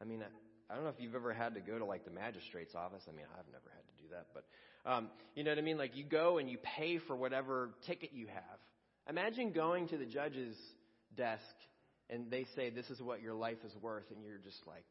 [0.01, 0.23] I mean,
[0.69, 3.03] I don't know if you've ever had to go to like the magistrate's office.
[3.09, 4.45] I mean, I've never had to do that, but
[4.91, 5.79] um, you know what I mean.
[5.79, 8.59] Like you go and you pay for whatever ticket you have.
[9.09, 10.57] Imagine going to the judge's
[11.17, 11.43] desk
[12.11, 14.85] and they say this is what your life is worth, and you're just like,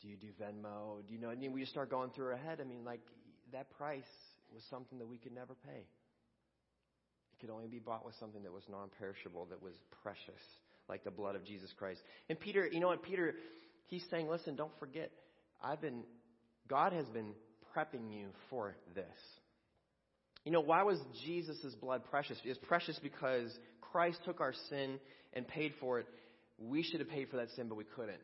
[0.00, 1.06] do you do Venmo?
[1.06, 1.30] Do you know?
[1.30, 2.58] I mean, we just start going through our head.
[2.60, 3.00] I mean, like
[3.52, 4.02] that price
[4.54, 5.84] was something that we could never pay.
[7.40, 9.72] Could only be bought with something that was non-perishable, that was
[10.02, 10.42] precious,
[10.88, 12.00] like the blood of Jesus Christ.
[12.28, 13.02] And Peter, you know what?
[13.02, 13.34] Peter,
[13.86, 15.10] he's saying, listen, don't forget,
[15.62, 16.02] I've been,
[16.68, 17.32] God has been
[17.74, 19.04] prepping you for this.
[20.44, 22.38] You know, why was Jesus' blood precious?
[22.44, 24.98] It's precious because Christ took our sin
[25.32, 26.06] and paid for it.
[26.58, 28.20] We should have paid for that sin, but we couldn't.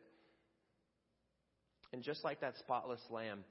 [1.93, 3.43] And just like that spotless lamb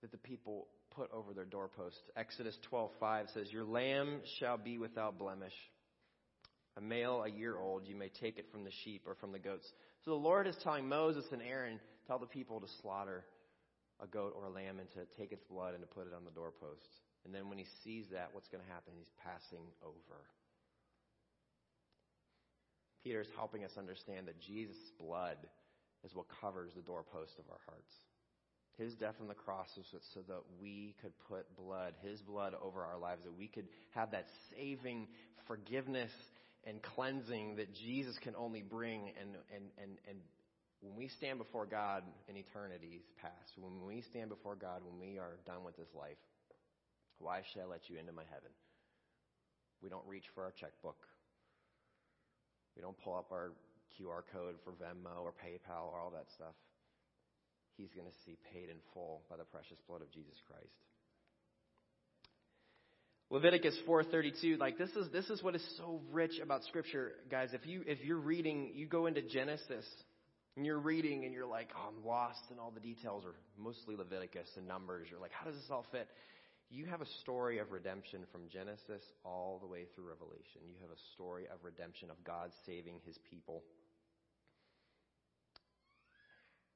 [0.00, 0.66] that the people
[0.96, 5.54] put over their doorpost, Exodus 12:5 says, "Your lamb shall be without blemish.
[6.76, 9.38] A male a year old, you may take it from the sheep or from the
[9.38, 9.72] goats."
[10.02, 13.24] So the Lord is telling Moses and Aaron, tell the people to slaughter
[14.00, 16.24] a goat or a lamb and to take its blood and to put it on
[16.24, 17.00] the doorpost.
[17.24, 18.94] And then when he sees that, what's going to happen?
[18.96, 20.26] He's passing over.
[23.04, 25.38] Peter is helping us understand that Jesus' blood
[26.04, 27.94] is what covers the doorpost of our hearts.
[28.78, 32.82] His death on the cross was so that we could put blood, His blood, over
[32.82, 35.08] our lives, that we could have that saving
[35.46, 36.10] forgiveness
[36.64, 39.12] and cleansing that Jesus can only bring.
[39.20, 40.18] And, and, and, and
[40.80, 45.18] when we stand before God in eternity's past, when we stand before God, when we
[45.18, 46.18] are done with this life,
[47.18, 48.50] why should I let you into my heaven?
[49.82, 50.96] We don't reach for our checkbook.
[52.74, 53.52] We don't pull up our
[53.94, 56.54] QR code for Venmo or PayPal or all that stuff.
[57.76, 60.74] He's going to see paid in full by the precious blood of Jesus Christ.
[63.30, 67.66] Leviticus 4:32 like this is this is what is so rich about scripture guys if
[67.66, 69.86] you if you're reading you go into Genesis
[70.54, 73.96] and you're reading and you're like oh, I'm lost and all the details are mostly
[73.96, 76.08] Leviticus and Numbers you're like how does this all fit
[76.72, 80.64] you have a story of redemption from Genesis all the way through Revelation.
[80.64, 83.62] You have a story of redemption, of God saving his people.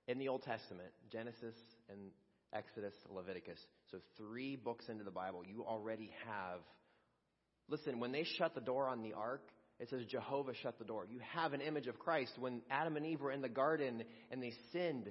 [0.08, 1.54] In the Old Testament, Genesis
[1.90, 2.10] and
[2.52, 3.58] Exodus, Leviticus.
[3.90, 6.60] So, three books into the Bible, you already have.
[7.68, 9.42] Listen, when they shut the door on the ark,
[9.78, 11.06] it says Jehovah shut the door.
[11.10, 12.32] You have an image of Christ.
[12.38, 15.10] When Adam and Eve were in the garden and they sinned,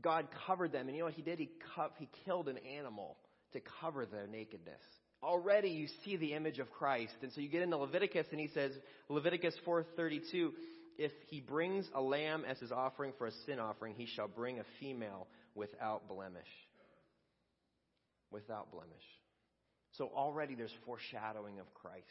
[0.00, 0.86] God covered them.
[0.86, 1.38] And you know what he did?
[1.38, 1.50] He,
[1.98, 3.16] he killed an animal
[3.54, 4.80] to cover their nakedness.
[5.22, 7.14] Already you see the image of Christ.
[7.22, 8.72] And so you get into Leviticus and he says,
[9.08, 10.50] Leviticus 4:32,
[10.98, 14.60] if he brings a lamb as his offering for a sin offering, he shall bring
[14.60, 16.48] a female without blemish.
[18.30, 19.04] Without blemish.
[19.92, 22.04] So already there's foreshadowing of Christ.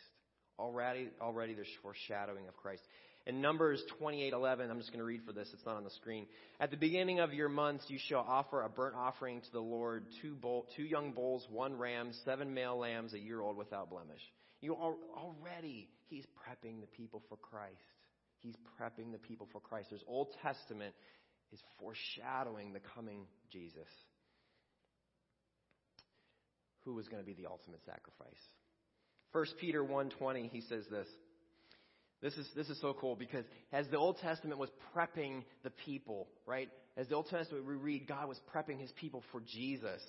[0.58, 2.84] Already already there's foreshadowing of Christ.
[3.26, 5.50] In Numbers 28:11, I'm just going to read for this.
[5.54, 6.28] It's not on the screen.
[6.60, 10.06] At the beginning of your months, you shall offer a burnt offering to the Lord:
[10.22, 14.22] two, bull, two young bulls, one ram, seven male lambs, a year old without blemish.
[14.62, 17.78] You are, already, He's prepping the people for Christ.
[18.44, 19.88] He's prepping the people for Christ.
[19.90, 20.94] There's Old Testament
[21.52, 23.88] is foreshadowing the coming Jesus,
[26.84, 28.42] who was going to be the ultimate sacrifice.
[29.32, 31.08] 1 Peter 1:20, he says this.
[32.22, 36.30] This is, this is so cool because as the Old Testament was prepping the people,
[36.46, 36.70] right?
[36.96, 40.02] As the Old Testament we read, God was prepping his people for Jesus.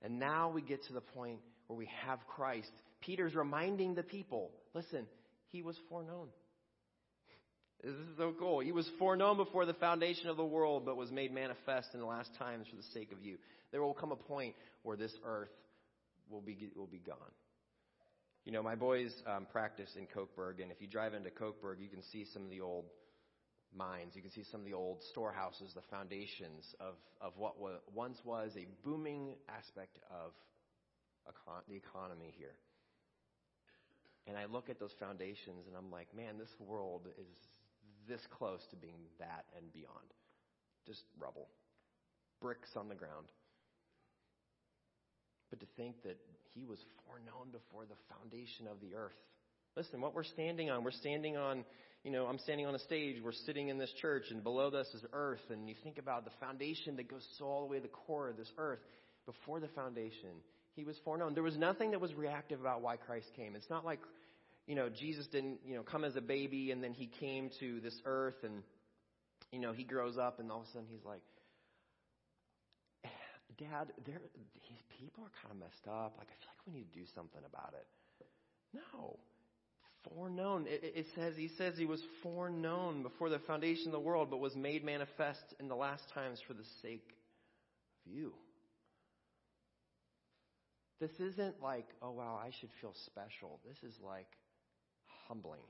[0.00, 2.70] And now we get to the point where we have Christ.
[3.00, 5.06] Peter's reminding the people, listen,
[5.48, 6.28] he was foreknown.
[7.82, 8.60] This is so cool.
[8.60, 12.06] He was foreknown before the foundation of the world, but was made manifest in the
[12.06, 13.36] last times for the sake of you.
[13.70, 15.50] There will come a point where this earth
[16.30, 17.16] will be, will be gone.
[18.44, 21.88] You know, my boys um, practice in Cokeburg, and if you drive into Cokeburg, you
[21.88, 22.84] can see some of the old
[23.74, 24.12] mines.
[24.14, 28.18] You can see some of the old storehouses, the foundations of, of what was, once
[28.24, 30.32] was a booming aspect of
[31.28, 32.54] econ- the economy here.
[34.26, 37.26] And I look at those foundations and I'm like, man, this world is
[38.08, 40.10] this close to being that and beyond.
[40.86, 41.48] Just rubble,
[42.40, 43.26] bricks on the ground.
[45.50, 46.16] But to think that
[46.54, 49.18] he was foreknown before the foundation of the earth.
[49.76, 51.64] Listen, what we're standing on, we're standing on,
[52.02, 54.86] you know, I'm standing on a stage, we're sitting in this church, and below us
[54.94, 57.82] is earth, and you think about the foundation that goes so all the way to
[57.82, 58.78] the core of this earth.
[59.26, 60.30] Before the foundation,
[60.74, 61.34] he was foreknown.
[61.34, 63.54] There was nothing that was reactive about why Christ came.
[63.54, 63.98] It's not like,
[64.66, 67.80] you know, Jesus didn't, you know, come as a baby and then he came to
[67.80, 68.62] this earth and,
[69.52, 71.22] you know, he grows up and all of a sudden he's like,
[73.58, 76.14] Dad, there, these people are kind of messed up.
[76.18, 77.86] Like, I feel like we need to do something about it.
[78.74, 79.18] No.
[80.04, 80.66] Foreknown.
[80.68, 84.40] It, it says, he says he was foreknown before the foundation of the world, but
[84.40, 87.08] was made manifest in the last times for the sake
[88.04, 88.34] of you.
[91.00, 93.60] This isn't like, oh wow, I should feel special.
[93.66, 94.28] This is like
[95.28, 95.60] humbling.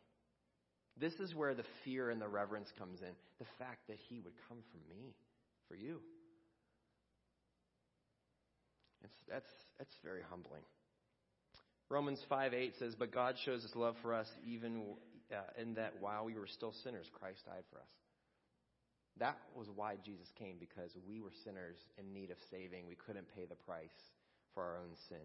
[0.99, 3.13] This is where the fear and the reverence comes in.
[3.39, 5.15] The fact that he would come for me,
[5.69, 6.01] for you.
[9.05, 10.63] It's, that's, that's very humbling.
[11.89, 14.83] Romans 5 8 says, But God shows his love for us even
[15.33, 17.93] uh, in that while we were still sinners, Christ died for us.
[19.19, 22.87] That was why Jesus came, because we were sinners in need of saving.
[22.87, 23.97] We couldn't pay the price
[24.55, 25.25] for our own sin.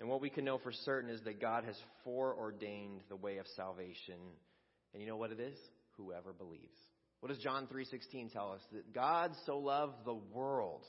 [0.00, 3.46] And what we can know for certain is that God has foreordained the way of
[3.54, 4.16] salvation.
[4.92, 5.56] And you know what it is?
[5.98, 6.78] Whoever believes.
[7.20, 8.62] What does John 3:16 tell us?
[8.72, 10.86] That God so loved the world.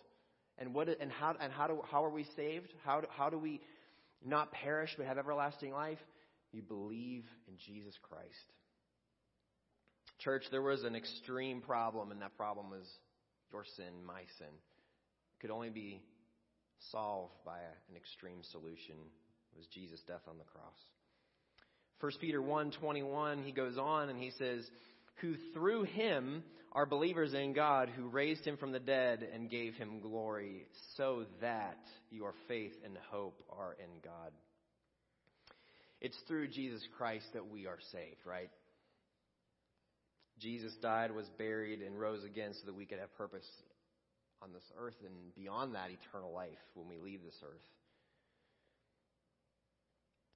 [0.57, 2.73] And what and how and how do how are we saved?
[2.85, 3.61] How do, how do we
[4.23, 5.99] not perish but have everlasting life?
[6.53, 8.53] You believe in Jesus Christ.
[10.19, 12.85] Church, there was an extreme problem, and that problem was
[13.51, 14.47] your sin, my sin.
[14.47, 16.01] It could only be
[16.89, 18.95] solved by an extreme solution.
[19.55, 20.77] Was Jesus' death on the cross.
[21.99, 24.69] 1 Peter 1:21 he goes on and he says,
[25.17, 29.75] "Who through him are believers in God, who raised him from the dead and gave
[29.75, 30.65] him glory,
[30.95, 34.33] so that your faith and hope are in God."
[35.99, 38.49] It's through Jesus Christ that we are saved, right?
[40.39, 43.47] Jesus died, was buried, and rose again so that we could have purpose
[44.41, 47.67] on this earth and beyond that, eternal life when we leave this earth.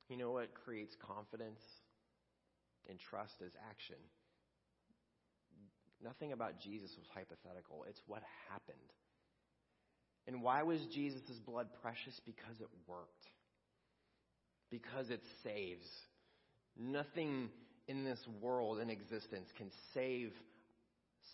[0.10, 1.62] You know what creates confidence
[2.90, 3.98] and trust is action.
[6.04, 8.78] Nothing about Jesus was hypothetical, it's what happened.
[10.28, 12.20] And why was Jesus' blood precious?
[12.26, 13.26] Because it worked.
[14.72, 15.88] Because it saves.
[16.78, 17.50] Nothing
[17.88, 20.32] in this world in existence can save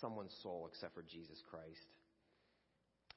[0.02, 1.88] someone's soul except for Jesus Christ.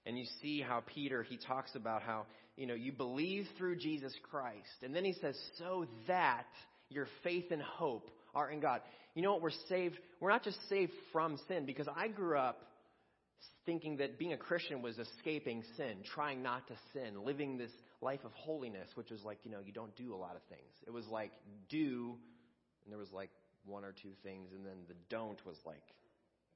[0.07, 2.27] And you see how Peter, he talks about how,
[2.57, 4.83] you know, you believe through Jesus Christ.
[4.83, 6.47] And then he says, so that
[6.91, 8.81] your faith and hope are in God.
[9.15, 9.43] You know what?
[9.43, 9.97] We're saved.
[10.21, 12.61] We're not just saved from sin because I grew up
[13.67, 17.71] thinking that being a Christian was escaping sin, trying not to sin, living this
[18.03, 20.75] life of holiness, which was like, you know, you don't do a lot of things.
[20.87, 21.33] It was like
[21.71, 22.17] do,
[22.85, 23.31] and there was like
[23.65, 25.83] one or two things, and then the don't was like,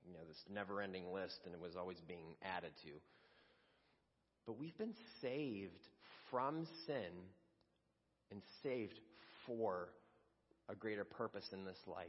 [0.06, 2.90] you know, this never ending list, and it was always being added to.
[4.48, 5.78] But we've been saved
[6.30, 7.12] from sin
[8.30, 8.98] and saved
[9.46, 9.90] for
[10.70, 12.06] a greater purpose in this life.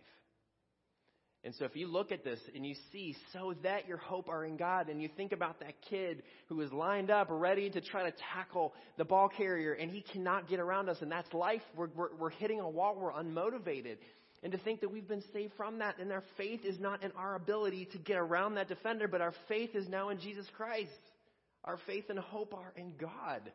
[1.44, 4.46] And so if you look at this and you see, so that your hope are
[4.46, 8.10] in God, and you think about that kid who is lined up ready to try
[8.10, 11.62] to tackle the ball carrier and he cannot get around us, and that's life.
[11.76, 12.96] We're, we're, we're hitting a wall.
[12.98, 13.98] We're unmotivated.
[14.44, 17.12] And to think that we've been saved from that and our faith is not in
[17.18, 20.92] our ability to get around that defender, but our faith is now in Jesus Christ.
[21.64, 23.52] Our faith and hope are in God.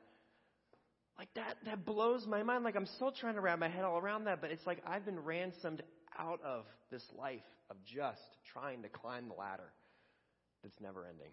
[1.18, 2.64] Like that, that blows my mind.
[2.64, 5.04] Like I'm still trying to wrap my head all around that, but it's like I've
[5.04, 5.82] been ransomed
[6.18, 7.40] out of this life
[7.70, 8.20] of just
[8.52, 9.70] trying to climb the ladder
[10.62, 11.30] that's never ending.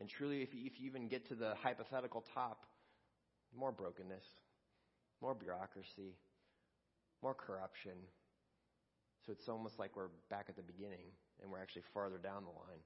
[0.00, 2.64] And truly, if you, if you even get to the hypothetical top,
[3.56, 4.24] more brokenness,
[5.20, 6.16] more bureaucracy,
[7.22, 7.92] more corruption.
[9.24, 11.06] So it's almost like we're back at the beginning
[11.42, 12.82] and we're actually farther down the line.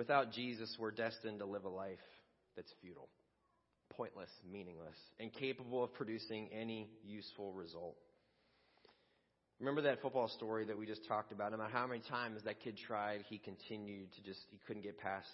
[0.00, 1.98] Without Jesus, we're destined to live a life
[2.56, 3.10] that's futile,
[3.90, 7.98] pointless, meaningless, incapable of producing any useful result.
[9.58, 11.50] Remember that football story that we just talked about?
[11.52, 15.26] Matter how many times that kid tried, he continued to just, he couldn't get past,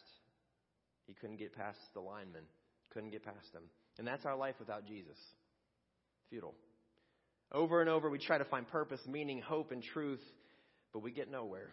[1.06, 2.42] he couldn't get past the lineman,
[2.92, 3.62] couldn't get past them.
[3.98, 5.16] And that's our life without Jesus.
[6.28, 6.56] Futile.
[7.52, 10.24] Over and over, we try to find purpose, meaning, hope, and truth,
[10.92, 11.70] but we get nowhere.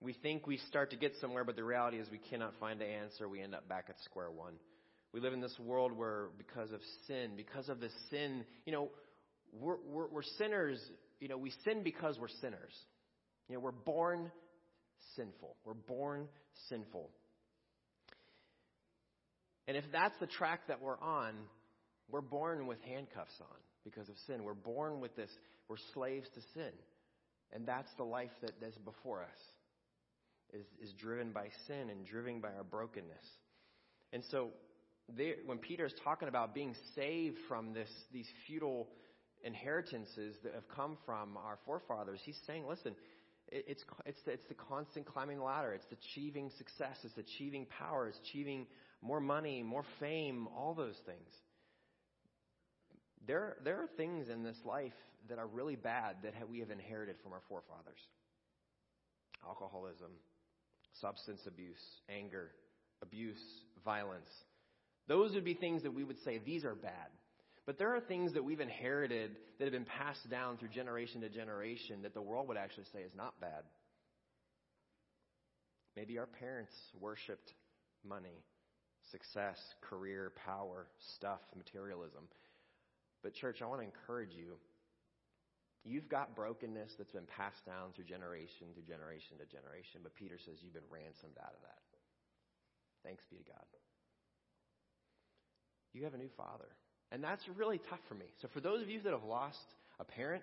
[0.00, 2.88] We think we start to get somewhere, but the reality is we cannot find an
[2.88, 3.28] answer.
[3.28, 4.54] We end up back at square one.
[5.12, 8.90] We live in this world where, because of sin, because of the sin, you know,
[9.52, 10.78] we're, we're, we're sinners.
[11.20, 12.74] You know, we sin because we're sinners.
[13.48, 14.30] You know, we're born
[15.14, 15.56] sinful.
[15.64, 16.28] We're born
[16.68, 17.08] sinful.
[19.68, 21.32] And if that's the track that we're on,
[22.10, 24.44] we're born with handcuffs on because of sin.
[24.44, 25.30] We're born with this.
[25.68, 26.72] We're slaves to sin.
[27.52, 28.30] And that's the life
[28.60, 29.55] that's before us
[30.56, 33.24] is, is driven by sin and driven by our brokenness.
[34.12, 34.50] And so
[35.44, 38.88] when Peter is talking about being saved from this, these futile
[39.44, 42.94] inheritances that have come from our forefathers, he's saying, listen,
[43.48, 45.72] it, it's, it's, the, it's the constant climbing ladder.
[45.72, 46.96] It's achieving success.
[47.04, 48.08] It's achieving power.
[48.08, 48.66] It's achieving
[49.02, 51.28] more money, more fame, all those things.
[53.26, 54.92] there, there are things in this life
[55.28, 58.00] that are really bad that we have inherited from our forefathers
[59.46, 60.10] alcoholism,
[61.00, 62.50] substance abuse, anger,
[63.02, 63.42] abuse,
[63.84, 64.30] violence.
[65.08, 67.08] Those would be things that we would say these are bad.
[67.66, 71.28] But there are things that we've inherited that have been passed down through generation to
[71.28, 73.64] generation that the world would actually say is not bad.
[75.96, 77.52] Maybe our parents worshiped
[78.06, 78.44] money,
[79.10, 80.86] success, career, power,
[81.16, 82.24] stuff, materialism.
[83.22, 84.54] But, church, I want to encourage you.
[85.86, 90.34] You've got brokenness that's been passed down through generation to generation to generation, but Peter
[90.34, 91.78] says you've been ransomed out of that.
[93.06, 93.70] Thanks be to God.
[95.94, 96.66] You have a new father.
[97.12, 98.26] And that's really tough for me.
[98.42, 99.62] So, for those of you that have lost
[100.00, 100.42] a parent,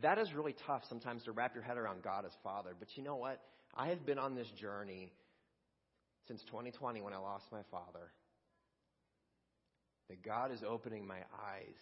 [0.00, 2.70] that is really tough sometimes to wrap your head around God as Father.
[2.78, 3.40] But you know what?
[3.74, 5.12] I have been on this journey
[6.26, 8.10] since 2020 when I lost my father.
[10.08, 11.78] That God is opening my eyes.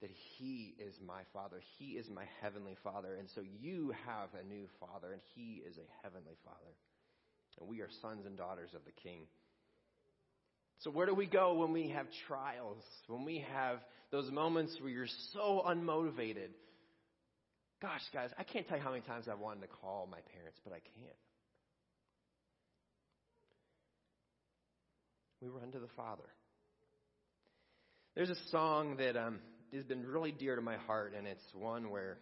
[0.00, 1.60] That He is my Father.
[1.78, 3.16] He is my Heavenly Father.
[3.18, 6.72] And so you have a new Father, and He is a Heavenly Father.
[7.60, 9.22] And we are sons and daughters of the King.
[10.80, 12.82] So, where do we go when we have trials?
[13.08, 13.80] When we have
[14.12, 16.50] those moments where you're so unmotivated?
[17.82, 20.58] Gosh, guys, I can't tell you how many times I've wanted to call my parents,
[20.64, 21.16] but I can't.
[25.40, 26.24] We run to the Father.
[28.14, 29.38] There's a song that um,
[29.74, 32.18] has been really dear to my heart, and it's one where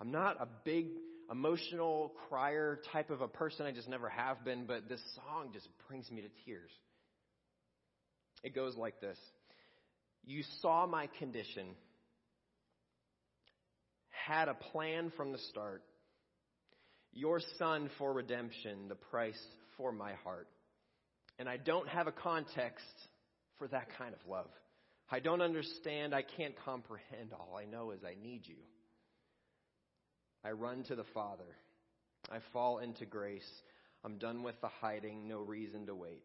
[0.00, 0.86] I'm not a big
[1.30, 3.66] emotional crier type of a person.
[3.66, 6.70] I just never have been, but this song just brings me to tears.
[8.42, 9.18] It goes like this
[10.24, 11.66] You saw my condition,
[14.08, 15.82] had a plan from the start.
[17.12, 19.40] Your son for redemption, the price
[19.76, 20.46] for my heart.
[21.40, 22.84] And I don't have a context
[23.58, 24.50] for that kind of love.
[25.10, 26.14] I don't understand.
[26.14, 27.32] I can't comprehend.
[27.32, 28.56] All I know is I need you.
[30.44, 31.56] I run to the Father.
[32.30, 33.50] I fall into grace.
[34.04, 36.22] I'm done with the hiding, no reason to wait.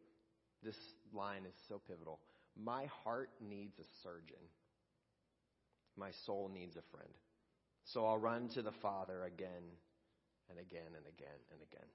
[0.63, 0.77] This
[1.13, 2.19] line is so pivotal.
[2.55, 4.41] My heart needs a surgeon.
[5.97, 7.11] My soul needs a friend.
[7.85, 9.47] So I'll run to the Father again
[10.49, 11.87] and again and again and again.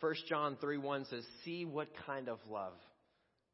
[0.00, 2.74] 1 John 3 1 says, See what kind of love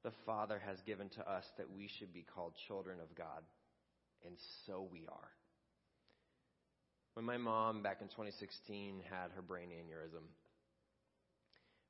[0.05, 3.43] the Father has given to us that we should be called children of God.
[4.27, 4.35] And
[4.67, 5.31] so we are.
[7.15, 10.25] When my mom, back in 2016, had her brain aneurysm,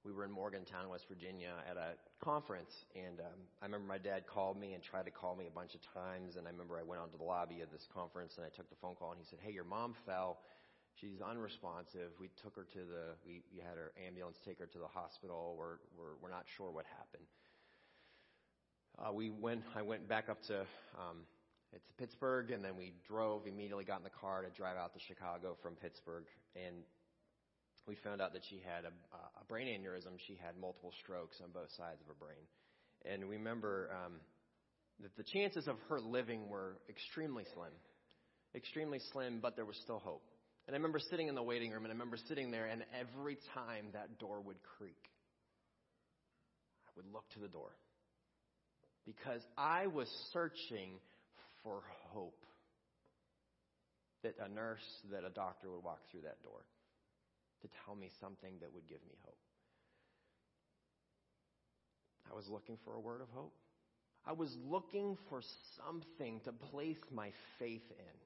[0.04, 4.26] we were in Morgantown, West Virginia, at a conference, and um, I remember my dad
[4.26, 6.82] called me and tried to call me a bunch of times, and I remember I
[6.82, 9.26] went onto the lobby of this conference and I took the phone call, and he
[9.30, 10.42] said, "Hey, your mom fell.
[10.98, 12.10] She's unresponsive.
[12.18, 15.54] We took her to the, we, we had our ambulance take her to the hospital.
[15.56, 17.30] We're we're we're not sure what happened."
[18.98, 19.62] Uh, we went.
[19.74, 21.24] I went back up to um,
[21.72, 25.00] it's Pittsburgh, and then we drove, immediately got in the car to drive out to
[25.00, 26.24] Chicago from Pittsburgh,
[26.54, 26.76] and
[27.88, 28.92] we found out that she had a,
[29.40, 30.20] a brain aneurysm.
[30.26, 32.44] She had multiple strokes on both sides of her brain.
[33.04, 34.20] And we remember um,
[35.00, 37.72] that the chances of her living were extremely slim.
[38.54, 40.22] Extremely slim, but there was still hope.
[40.68, 43.36] And I remember sitting in the waiting room, and I remember sitting there, and every
[43.54, 45.10] time that door would creak,
[46.86, 47.70] I would look to the door.
[49.06, 50.92] Because I was searching
[51.62, 52.38] for hope.
[54.22, 56.62] That a nurse, that a doctor would walk through that door
[57.62, 59.36] to tell me something that would give me hope.
[62.30, 63.54] I was looking for a word of hope.
[64.24, 65.40] I was looking for
[65.76, 68.18] something to place my faith in.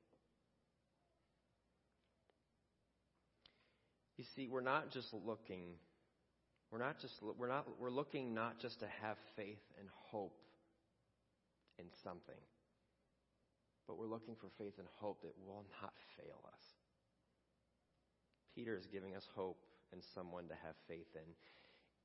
[4.18, 5.62] You see, we're not just looking,
[6.70, 10.36] we're not just, we're not, we're looking not just to have faith and hope
[11.78, 12.40] in something
[13.86, 16.60] but we're looking for faith and hope that will not fail us.
[18.54, 19.58] Peter is giving us hope
[19.92, 21.34] and someone to have faith in.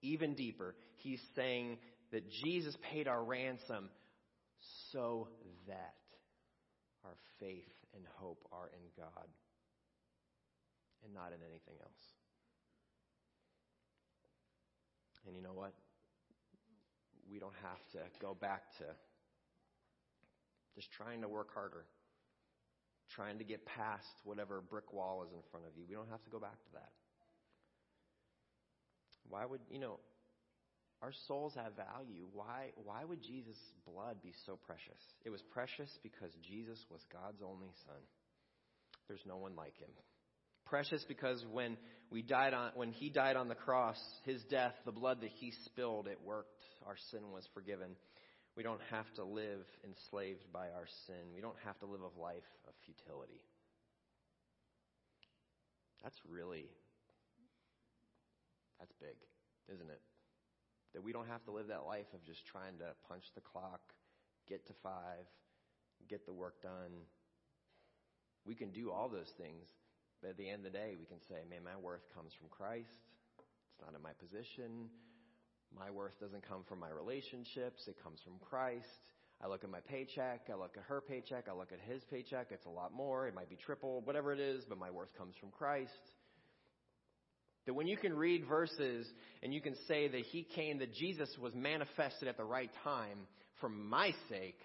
[0.04, 1.78] Even deeper, he's saying
[2.12, 3.90] that Jesus paid our ransom
[4.92, 5.28] so
[5.68, 5.96] that
[7.04, 9.28] our faith and hope are in God
[11.04, 12.04] and not in anything else.
[15.26, 15.74] And you know what?
[17.32, 18.86] We don't have to go back to
[20.76, 21.86] just trying to work harder,
[23.16, 25.84] trying to get past whatever brick wall is in front of you.
[25.88, 26.92] We don't have to go back to that.
[29.30, 30.00] Why would, you know,
[31.02, 32.28] our souls have value.
[32.32, 33.58] Why, why would Jesus'
[33.88, 35.02] blood be so precious?
[35.26, 38.02] It was precious because Jesus was God's only son.
[39.08, 39.90] There's no one like him.
[40.66, 41.76] Precious because when
[42.12, 45.52] we died on when he died on the cross, his death, the blood that he
[45.66, 46.64] spilled, it worked.
[46.86, 47.96] Our sin was forgiven.
[48.62, 51.34] We don't have to live enslaved by our sin.
[51.34, 53.42] We don't have to live a life of futility.
[56.04, 56.70] That's really,
[58.78, 59.18] that's big,
[59.74, 60.00] isn't it?
[60.94, 63.82] That we don't have to live that life of just trying to punch the clock,
[64.48, 65.26] get to five,
[66.08, 67.10] get the work done.
[68.46, 69.66] We can do all those things,
[70.22, 72.50] but at the end of the day, we can say, man, my worth comes from
[72.50, 73.10] Christ.
[73.40, 74.92] It's not in my position.
[75.78, 78.86] My worth doesn't come from my relationships, it comes from Christ.
[79.44, 82.48] I look at my paycheck, I look at her paycheck, I look at his paycheck,
[82.52, 85.36] it's a lot more, it might be triple, whatever it is, but my worth comes
[85.40, 85.92] from Christ.
[87.66, 89.08] That when you can read verses
[89.42, 93.28] and you can say that he came, that Jesus was manifested at the right time
[93.60, 94.60] for my sake,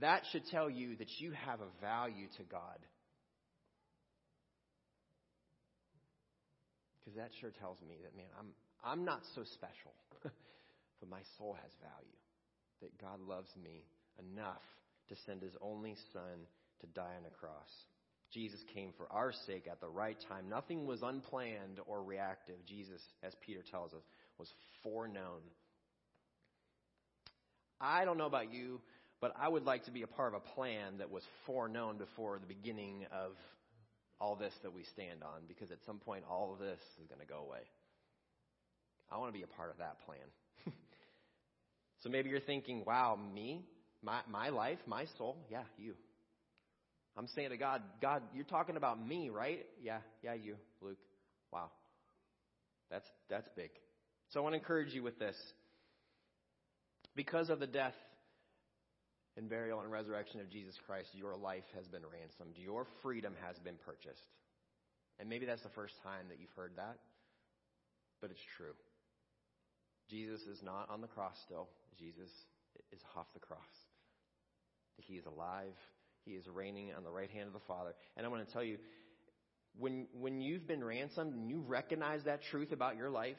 [0.00, 2.78] that should tell you that you have a value to God.
[7.00, 8.46] Because that sure tells me that, man, I'm,
[8.84, 12.16] I'm not so special, but my soul has value.
[12.80, 13.82] That God loves me
[14.18, 14.62] enough
[15.08, 16.46] to send his only son
[16.80, 17.70] to die on a cross.
[18.30, 20.48] Jesus came for our sake at the right time.
[20.48, 22.56] Nothing was unplanned or reactive.
[22.66, 24.02] Jesus, as Peter tells us,
[24.38, 24.48] was
[24.82, 25.40] foreknown.
[27.80, 28.80] I don't know about you,
[29.20, 32.38] but I would like to be a part of a plan that was foreknown before
[32.38, 33.32] the beginning of
[34.20, 37.20] all this that we stand on, because at some point all of this is going
[37.20, 37.60] to go away.
[39.10, 40.18] I want to be a part of that plan.
[42.02, 43.64] so maybe you're thinking, wow, me?
[44.02, 44.78] My, my life?
[44.86, 45.36] My soul?
[45.50, 45.94] Yeah, you.
[47.16, 49.66] I'm saying to God, God, you're talking about me, right?
[49.82, 50.98] Yeah, yeah, you, Luke.
[51.52, 51.70] Wow.
[52.90, 53.70] That's, that's big.
[54.30, 55.36] So I want to encourage you with this.
[57.16, 57.96] Because of the death
[59.36, 62.56] and burial and resurrection of Jesus Christ, your life has been ransomed.
[62.56, 64.22] Your freedom has been purchased.
[65.18, 66.98] And maybe that's the first time that you've heard that,
[68.20, 68.74] but it's true.
[70.08, 71.68] Jesus is not on the cross still.
[71.98, 72.30] Jesus
[72.92, 73.60] is off the cross.
[74.96, 75.74] He is alive.
[76.24, 77.94] He is reigning on the right hand of the Father.
[78.16, 78.78] And I want to tell you,
[79.78, 83.36] when, when you've been ransomed and you recognize that truth about your life,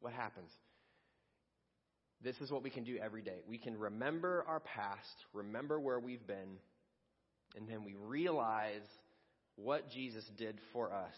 [0.00, 0.50] what happens?
[2.22, 3.40] This is what we can do every day.
[3.48, 6.58] We can remember our past, remember where we've been,
[7.56, 8.86] and then we realize
[9.56, 11.14] what Jesus did for us.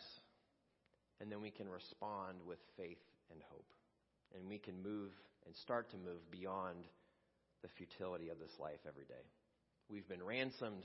[1.22, 2.98] And then we can respond with faith
[3.30, 3.70] and hope.
[4.36, 5.12] And we can move
[5.46, 6.84] and start to move beyond
[7.62, 9.22] the futility of this life every day.
[9.88, 10.82] We've been ransomed.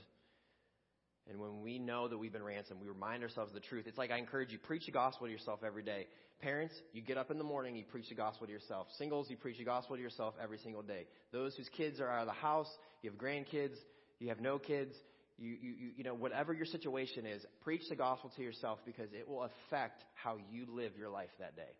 [1.28, 3.86] And when we know that we've been ransomed, we remind ourselves of the truth.
[3.88, 6.06] It's like I encourage you, preach the gospel to yourself every day.
[6.40, 8.86] Parents, you get up in the morning, you preach the gospel to yourself.
[8.96, 11.06] Singles, you preach the gospel to yourself every single day.
[11.32, 12.70] Those whose kids are out of the house,
[13.02, 13.76] you have grandkids,
[14.20, 14.94] you have no kids,
[15.38, 19.28] you, you, you, know, whatever your situation is, preach the gospel to yourself because it
[19.28, 21.70] will affect how you live your life that day.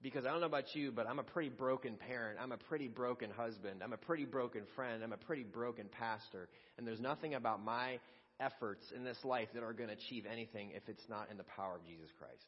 [0.00, 2.38] Because I don't know about you, but I'm a pretty broken parent.
[2.40, 3.82] I'm a pretty broken husband.
[3.82, 5.02] I'm a pretty broken friend.
[5.02, 6.48] I'm a pretty broken pastor.
[6.76, 7.98] And there's nothing about my
[8.40, 11.44] efforts in this life that are going to achieve anything if it's not in the
[11.44, 12.46] power of Jesus Christ.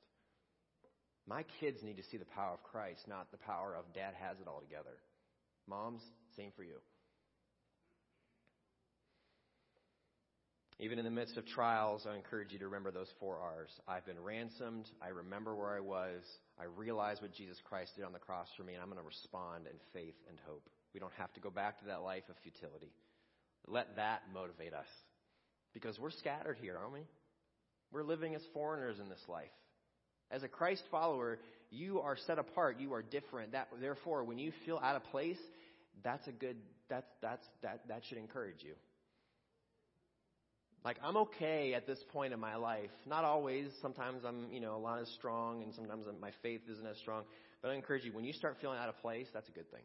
[1.26, 4.38] My kids need to see the power of Christ, not the power of dad has
[4.40, 4.98] it all together.
[5.66, 6.02] Moms,
[6.36, 6.76] same for you.
[10.80, 13.70] Even in the midst of trials, I encourage you to remember those four R's.
[13.86, 14.90] I've been ransomed.
[15.00, 16.22] I remember where I was.
[16.58, 19.06] I realize what Jesus Christ did on the cross for me, and I'm going to
[19.06, 20.68] respond in faith and hope.
[20.92, 22.92] We don't have to go back to that life of futility.
[23.68, 24.86] Let that motivate us.
[25.74, 27.06] Because we're scattered here, aren't we?
[27.92, 29.46] We're living as foreigners in this life.
[30.30, 31.38] As a Christ follower,
[31.70, 32.80] you are set apart.
[32.80, 33.52] You are different.
[33.52, 35.38] That, therefore, when you feel out of place,
[36.02, 36.56] that's a good,
[36.88, 38.74] that's, that's, that, that should encourage you.
[40.84, 42.90] Like, I'm okay at this point in my life.
[43.06, 43.68] Not always.
[43.80, 47.24] Sometimes I'm, you know, a lot as strong, and sometimes my faith isn't as strong.
[47.62, 49.80] But I encourage you, when you start feeling out of place, that's a good thing.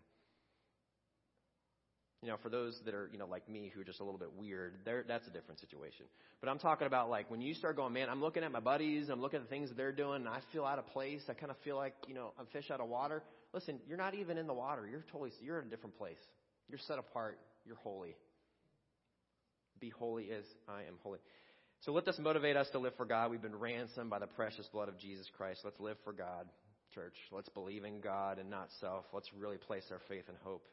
[2.21, 4.19] You know, for those that are, you know, like me, who are just a little
[4.19, 4.73] bit weird,
[5.07, 6.05] that's a different situation.
[6.41, 9.07] But I'm talking about like when you start going, man, I'm looking at my buddies,
[9.07, 11.21] I'm looking at the things that they're doing, and I feel out of place.
[11.29, 13.23] I kind of feel like, you know, I'm fish out of water.
[13.53, 14.85] Listen, you're not even in the water.
[14.85, 16.19] You're totally, you're in a different place.
[16.67, 17.39] You're set apart.
[17.65, 18.17] You're holy.
[19.79, 21.19] Be holy as I am holy.
[21.81, 23.31] So let this motivate us to live for God.
[23.31, 25.61] We've been ransomed by the precious blood of Jesus Christ.
[25.63, 26.47] Let's live for God,
[26.93, 27.15] church.
[27.31, 29.05] Let's believe in God and not self.
[29.13, 30.65] Let's really place our faith and hope.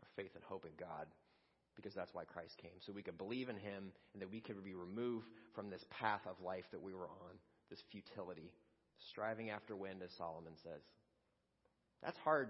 [0.00, 1.06] Our faith and hope in God.
[1.76, 2.72] Because that's why Christ came.
[2.84, 6.22] So we could believe in Him and that we could be removed from this path
[6.28, 7.34] of life that we were on,
[7.70, 8.50] this futility,
[9.12, 10.82] striving after wind, as Solomon says.
[12.02, 12.48] That's hard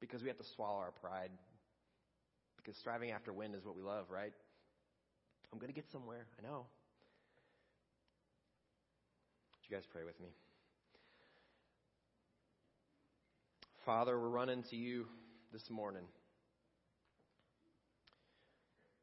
[0.00, 1.30] because we have to swallow our pride
[2.66, 4.32] because striving after wind is what we love, right?
[5.52, 6.26] I'm going to get somewhere.
[6.36, 6.66] I know.
[9.52, 10.30] Would you guys pray with me?
[13.84, 15.06] Father, we're running to you
[15.52, 16.02] this morning.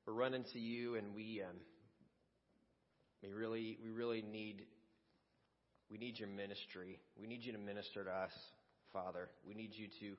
[0.06, 1.56] We're running to you, and we um,
[3.22, 4.64] we really we really need
[5.90, 7.00] we need your ministry.
[7.18, 8.34] We need you to minister to us,
[8.92, 9.30] Father.
[9.48, 10.18] We need you to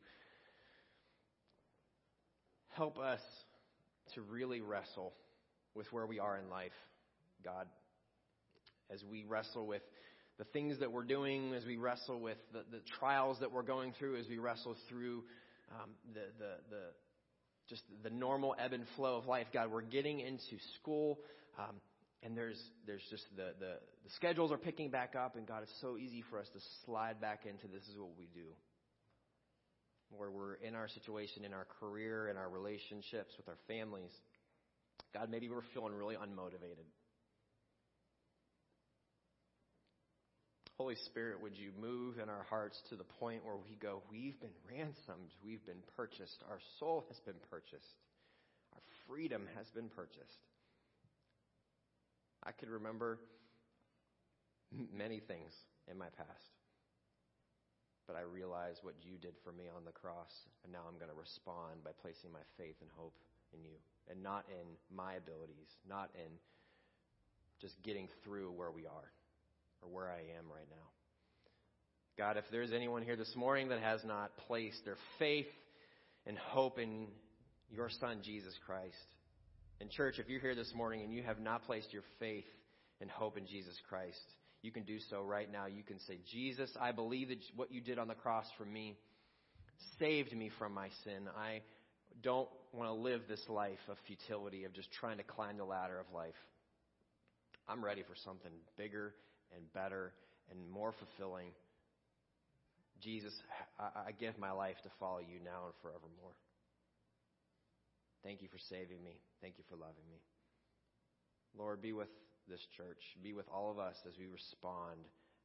[2.76, 3.20] help us
[4.14, 5.12] to really wrestle
[5.74, 6.72] with where we are in life,
[7.44, 7.66] God.
[8.92, 9.82] As we wrestle with
[10.38, 13.92] the things that we're doing, as we wrestle with the, the trials that we're going
[13.98, 15.24] through, as we wrestle through
[15.72, 16.82] um, the, the, the
[17.68, 21.18] just the normal ebb and flow of life, God, we're getting into school,
[21.58, 21.76] um,
[22.22, 25.80] and there's there's just the, the the schedules are picking back up, and God, it's
[25.80, 28.48] so easy for us to slide back into this is what we do,
[30.10, 34.12] where we're in our situation, in our career, in our relationships with our families.
[35.12, 36.86] God, maybe we're feeling really unmotivated.
[40.76, 44.38] Holy Spirit, would you move in our hearts to the point where we go, we've
[44.40, 47.94] been ransomed, we've been purchased, our soul has been purchased,
[48.72, 50.48] our freedom has been purchased.
[52.42, 53.20] I could remember
[54.92, 55.52] many things
[55.88, 56.53] in my past,
[58.06, 60.32] but I realize what you did for me on the cross,
[60.62, 63.14] and now I'm going to respond by placing my faith and hope
[63.52, 63.76] in you,
[64.10, 66.30] and not in my abilities, not in
[67.60, 69.08] just getting through where we are
[69.82, 70.88] or where I am right now.
[72.16, 75.50] God, if there's anyone here this morning that has not placed their faith
[76.26, 77.08] and hope in
[77.70, 78.94] your Son, Jesus Christ,
[79.80, 82.44] and church, if you're here this morning and you have not placed your faith
[83.00, 84.22] and hope in Jesus Christ,
[84.64, 85.66] you can do so right now.
[85.66, 88.96] You can say, Jesus, I believe that what you did on the cross for me
[89.98, 91.28] saved me from my sin.
[91.36, 91.60] I
[92.22, 96.00] don't want to live this life of futility, of just trying to climb the ladder
[96.00, 96.32] of life.
[97.68, 99.12] I'm ready for something bigger
[99.54, 100.14] and better
[100.50, 101.48] and more fulfilling.
[103.02, 103.34] Jesus,
[103.78, 106.32] I, I give my life to follow you now and forevermore.
[108.22, 109.20] Thank you for saving me.
[109.42, 110.20] Thank you for loving me.
[111.54, 112.08] Lord, be with
[112.48, 113.16] this church.
[113.22, 115.00] Be with all of us as we respond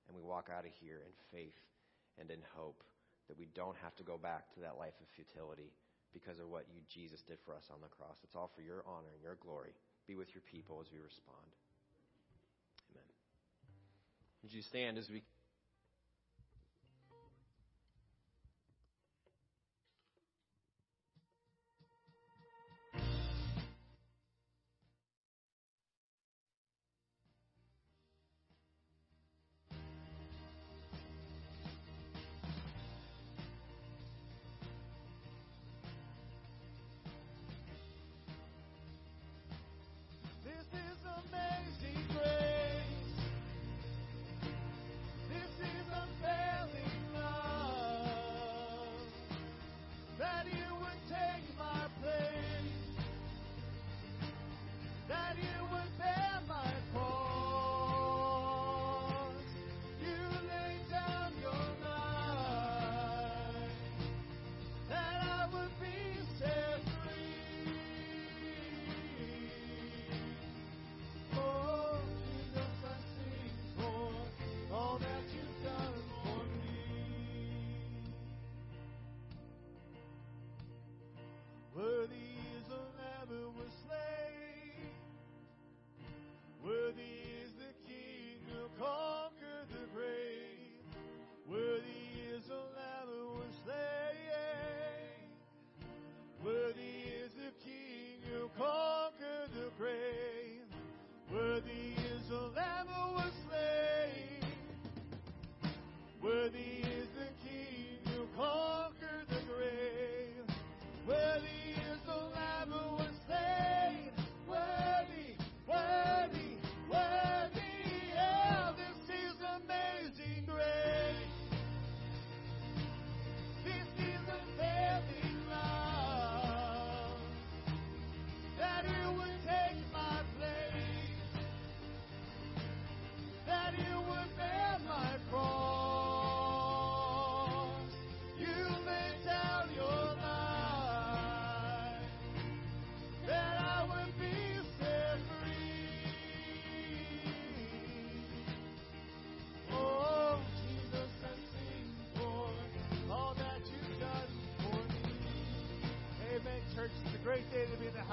[0.07, 1.57] and we walk out of here in faith
[2.17, 2.83] and in hope
[3.29, 5.71] that we don't have to go back to that life of futility
[6.11, 8.17] because of what you, Jesus, did for us on the cross.
[8.25, 9.77] It's all for your honor and your glory.
[10.09, 11.49] Be with your people as we respond.
[12.89, 13.05] Amen.
[14.41, 15.21] Would you stand as we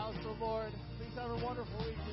[0.07, 0.71] house the Lord.
[0.99, 2.06] Please have a wonderful week.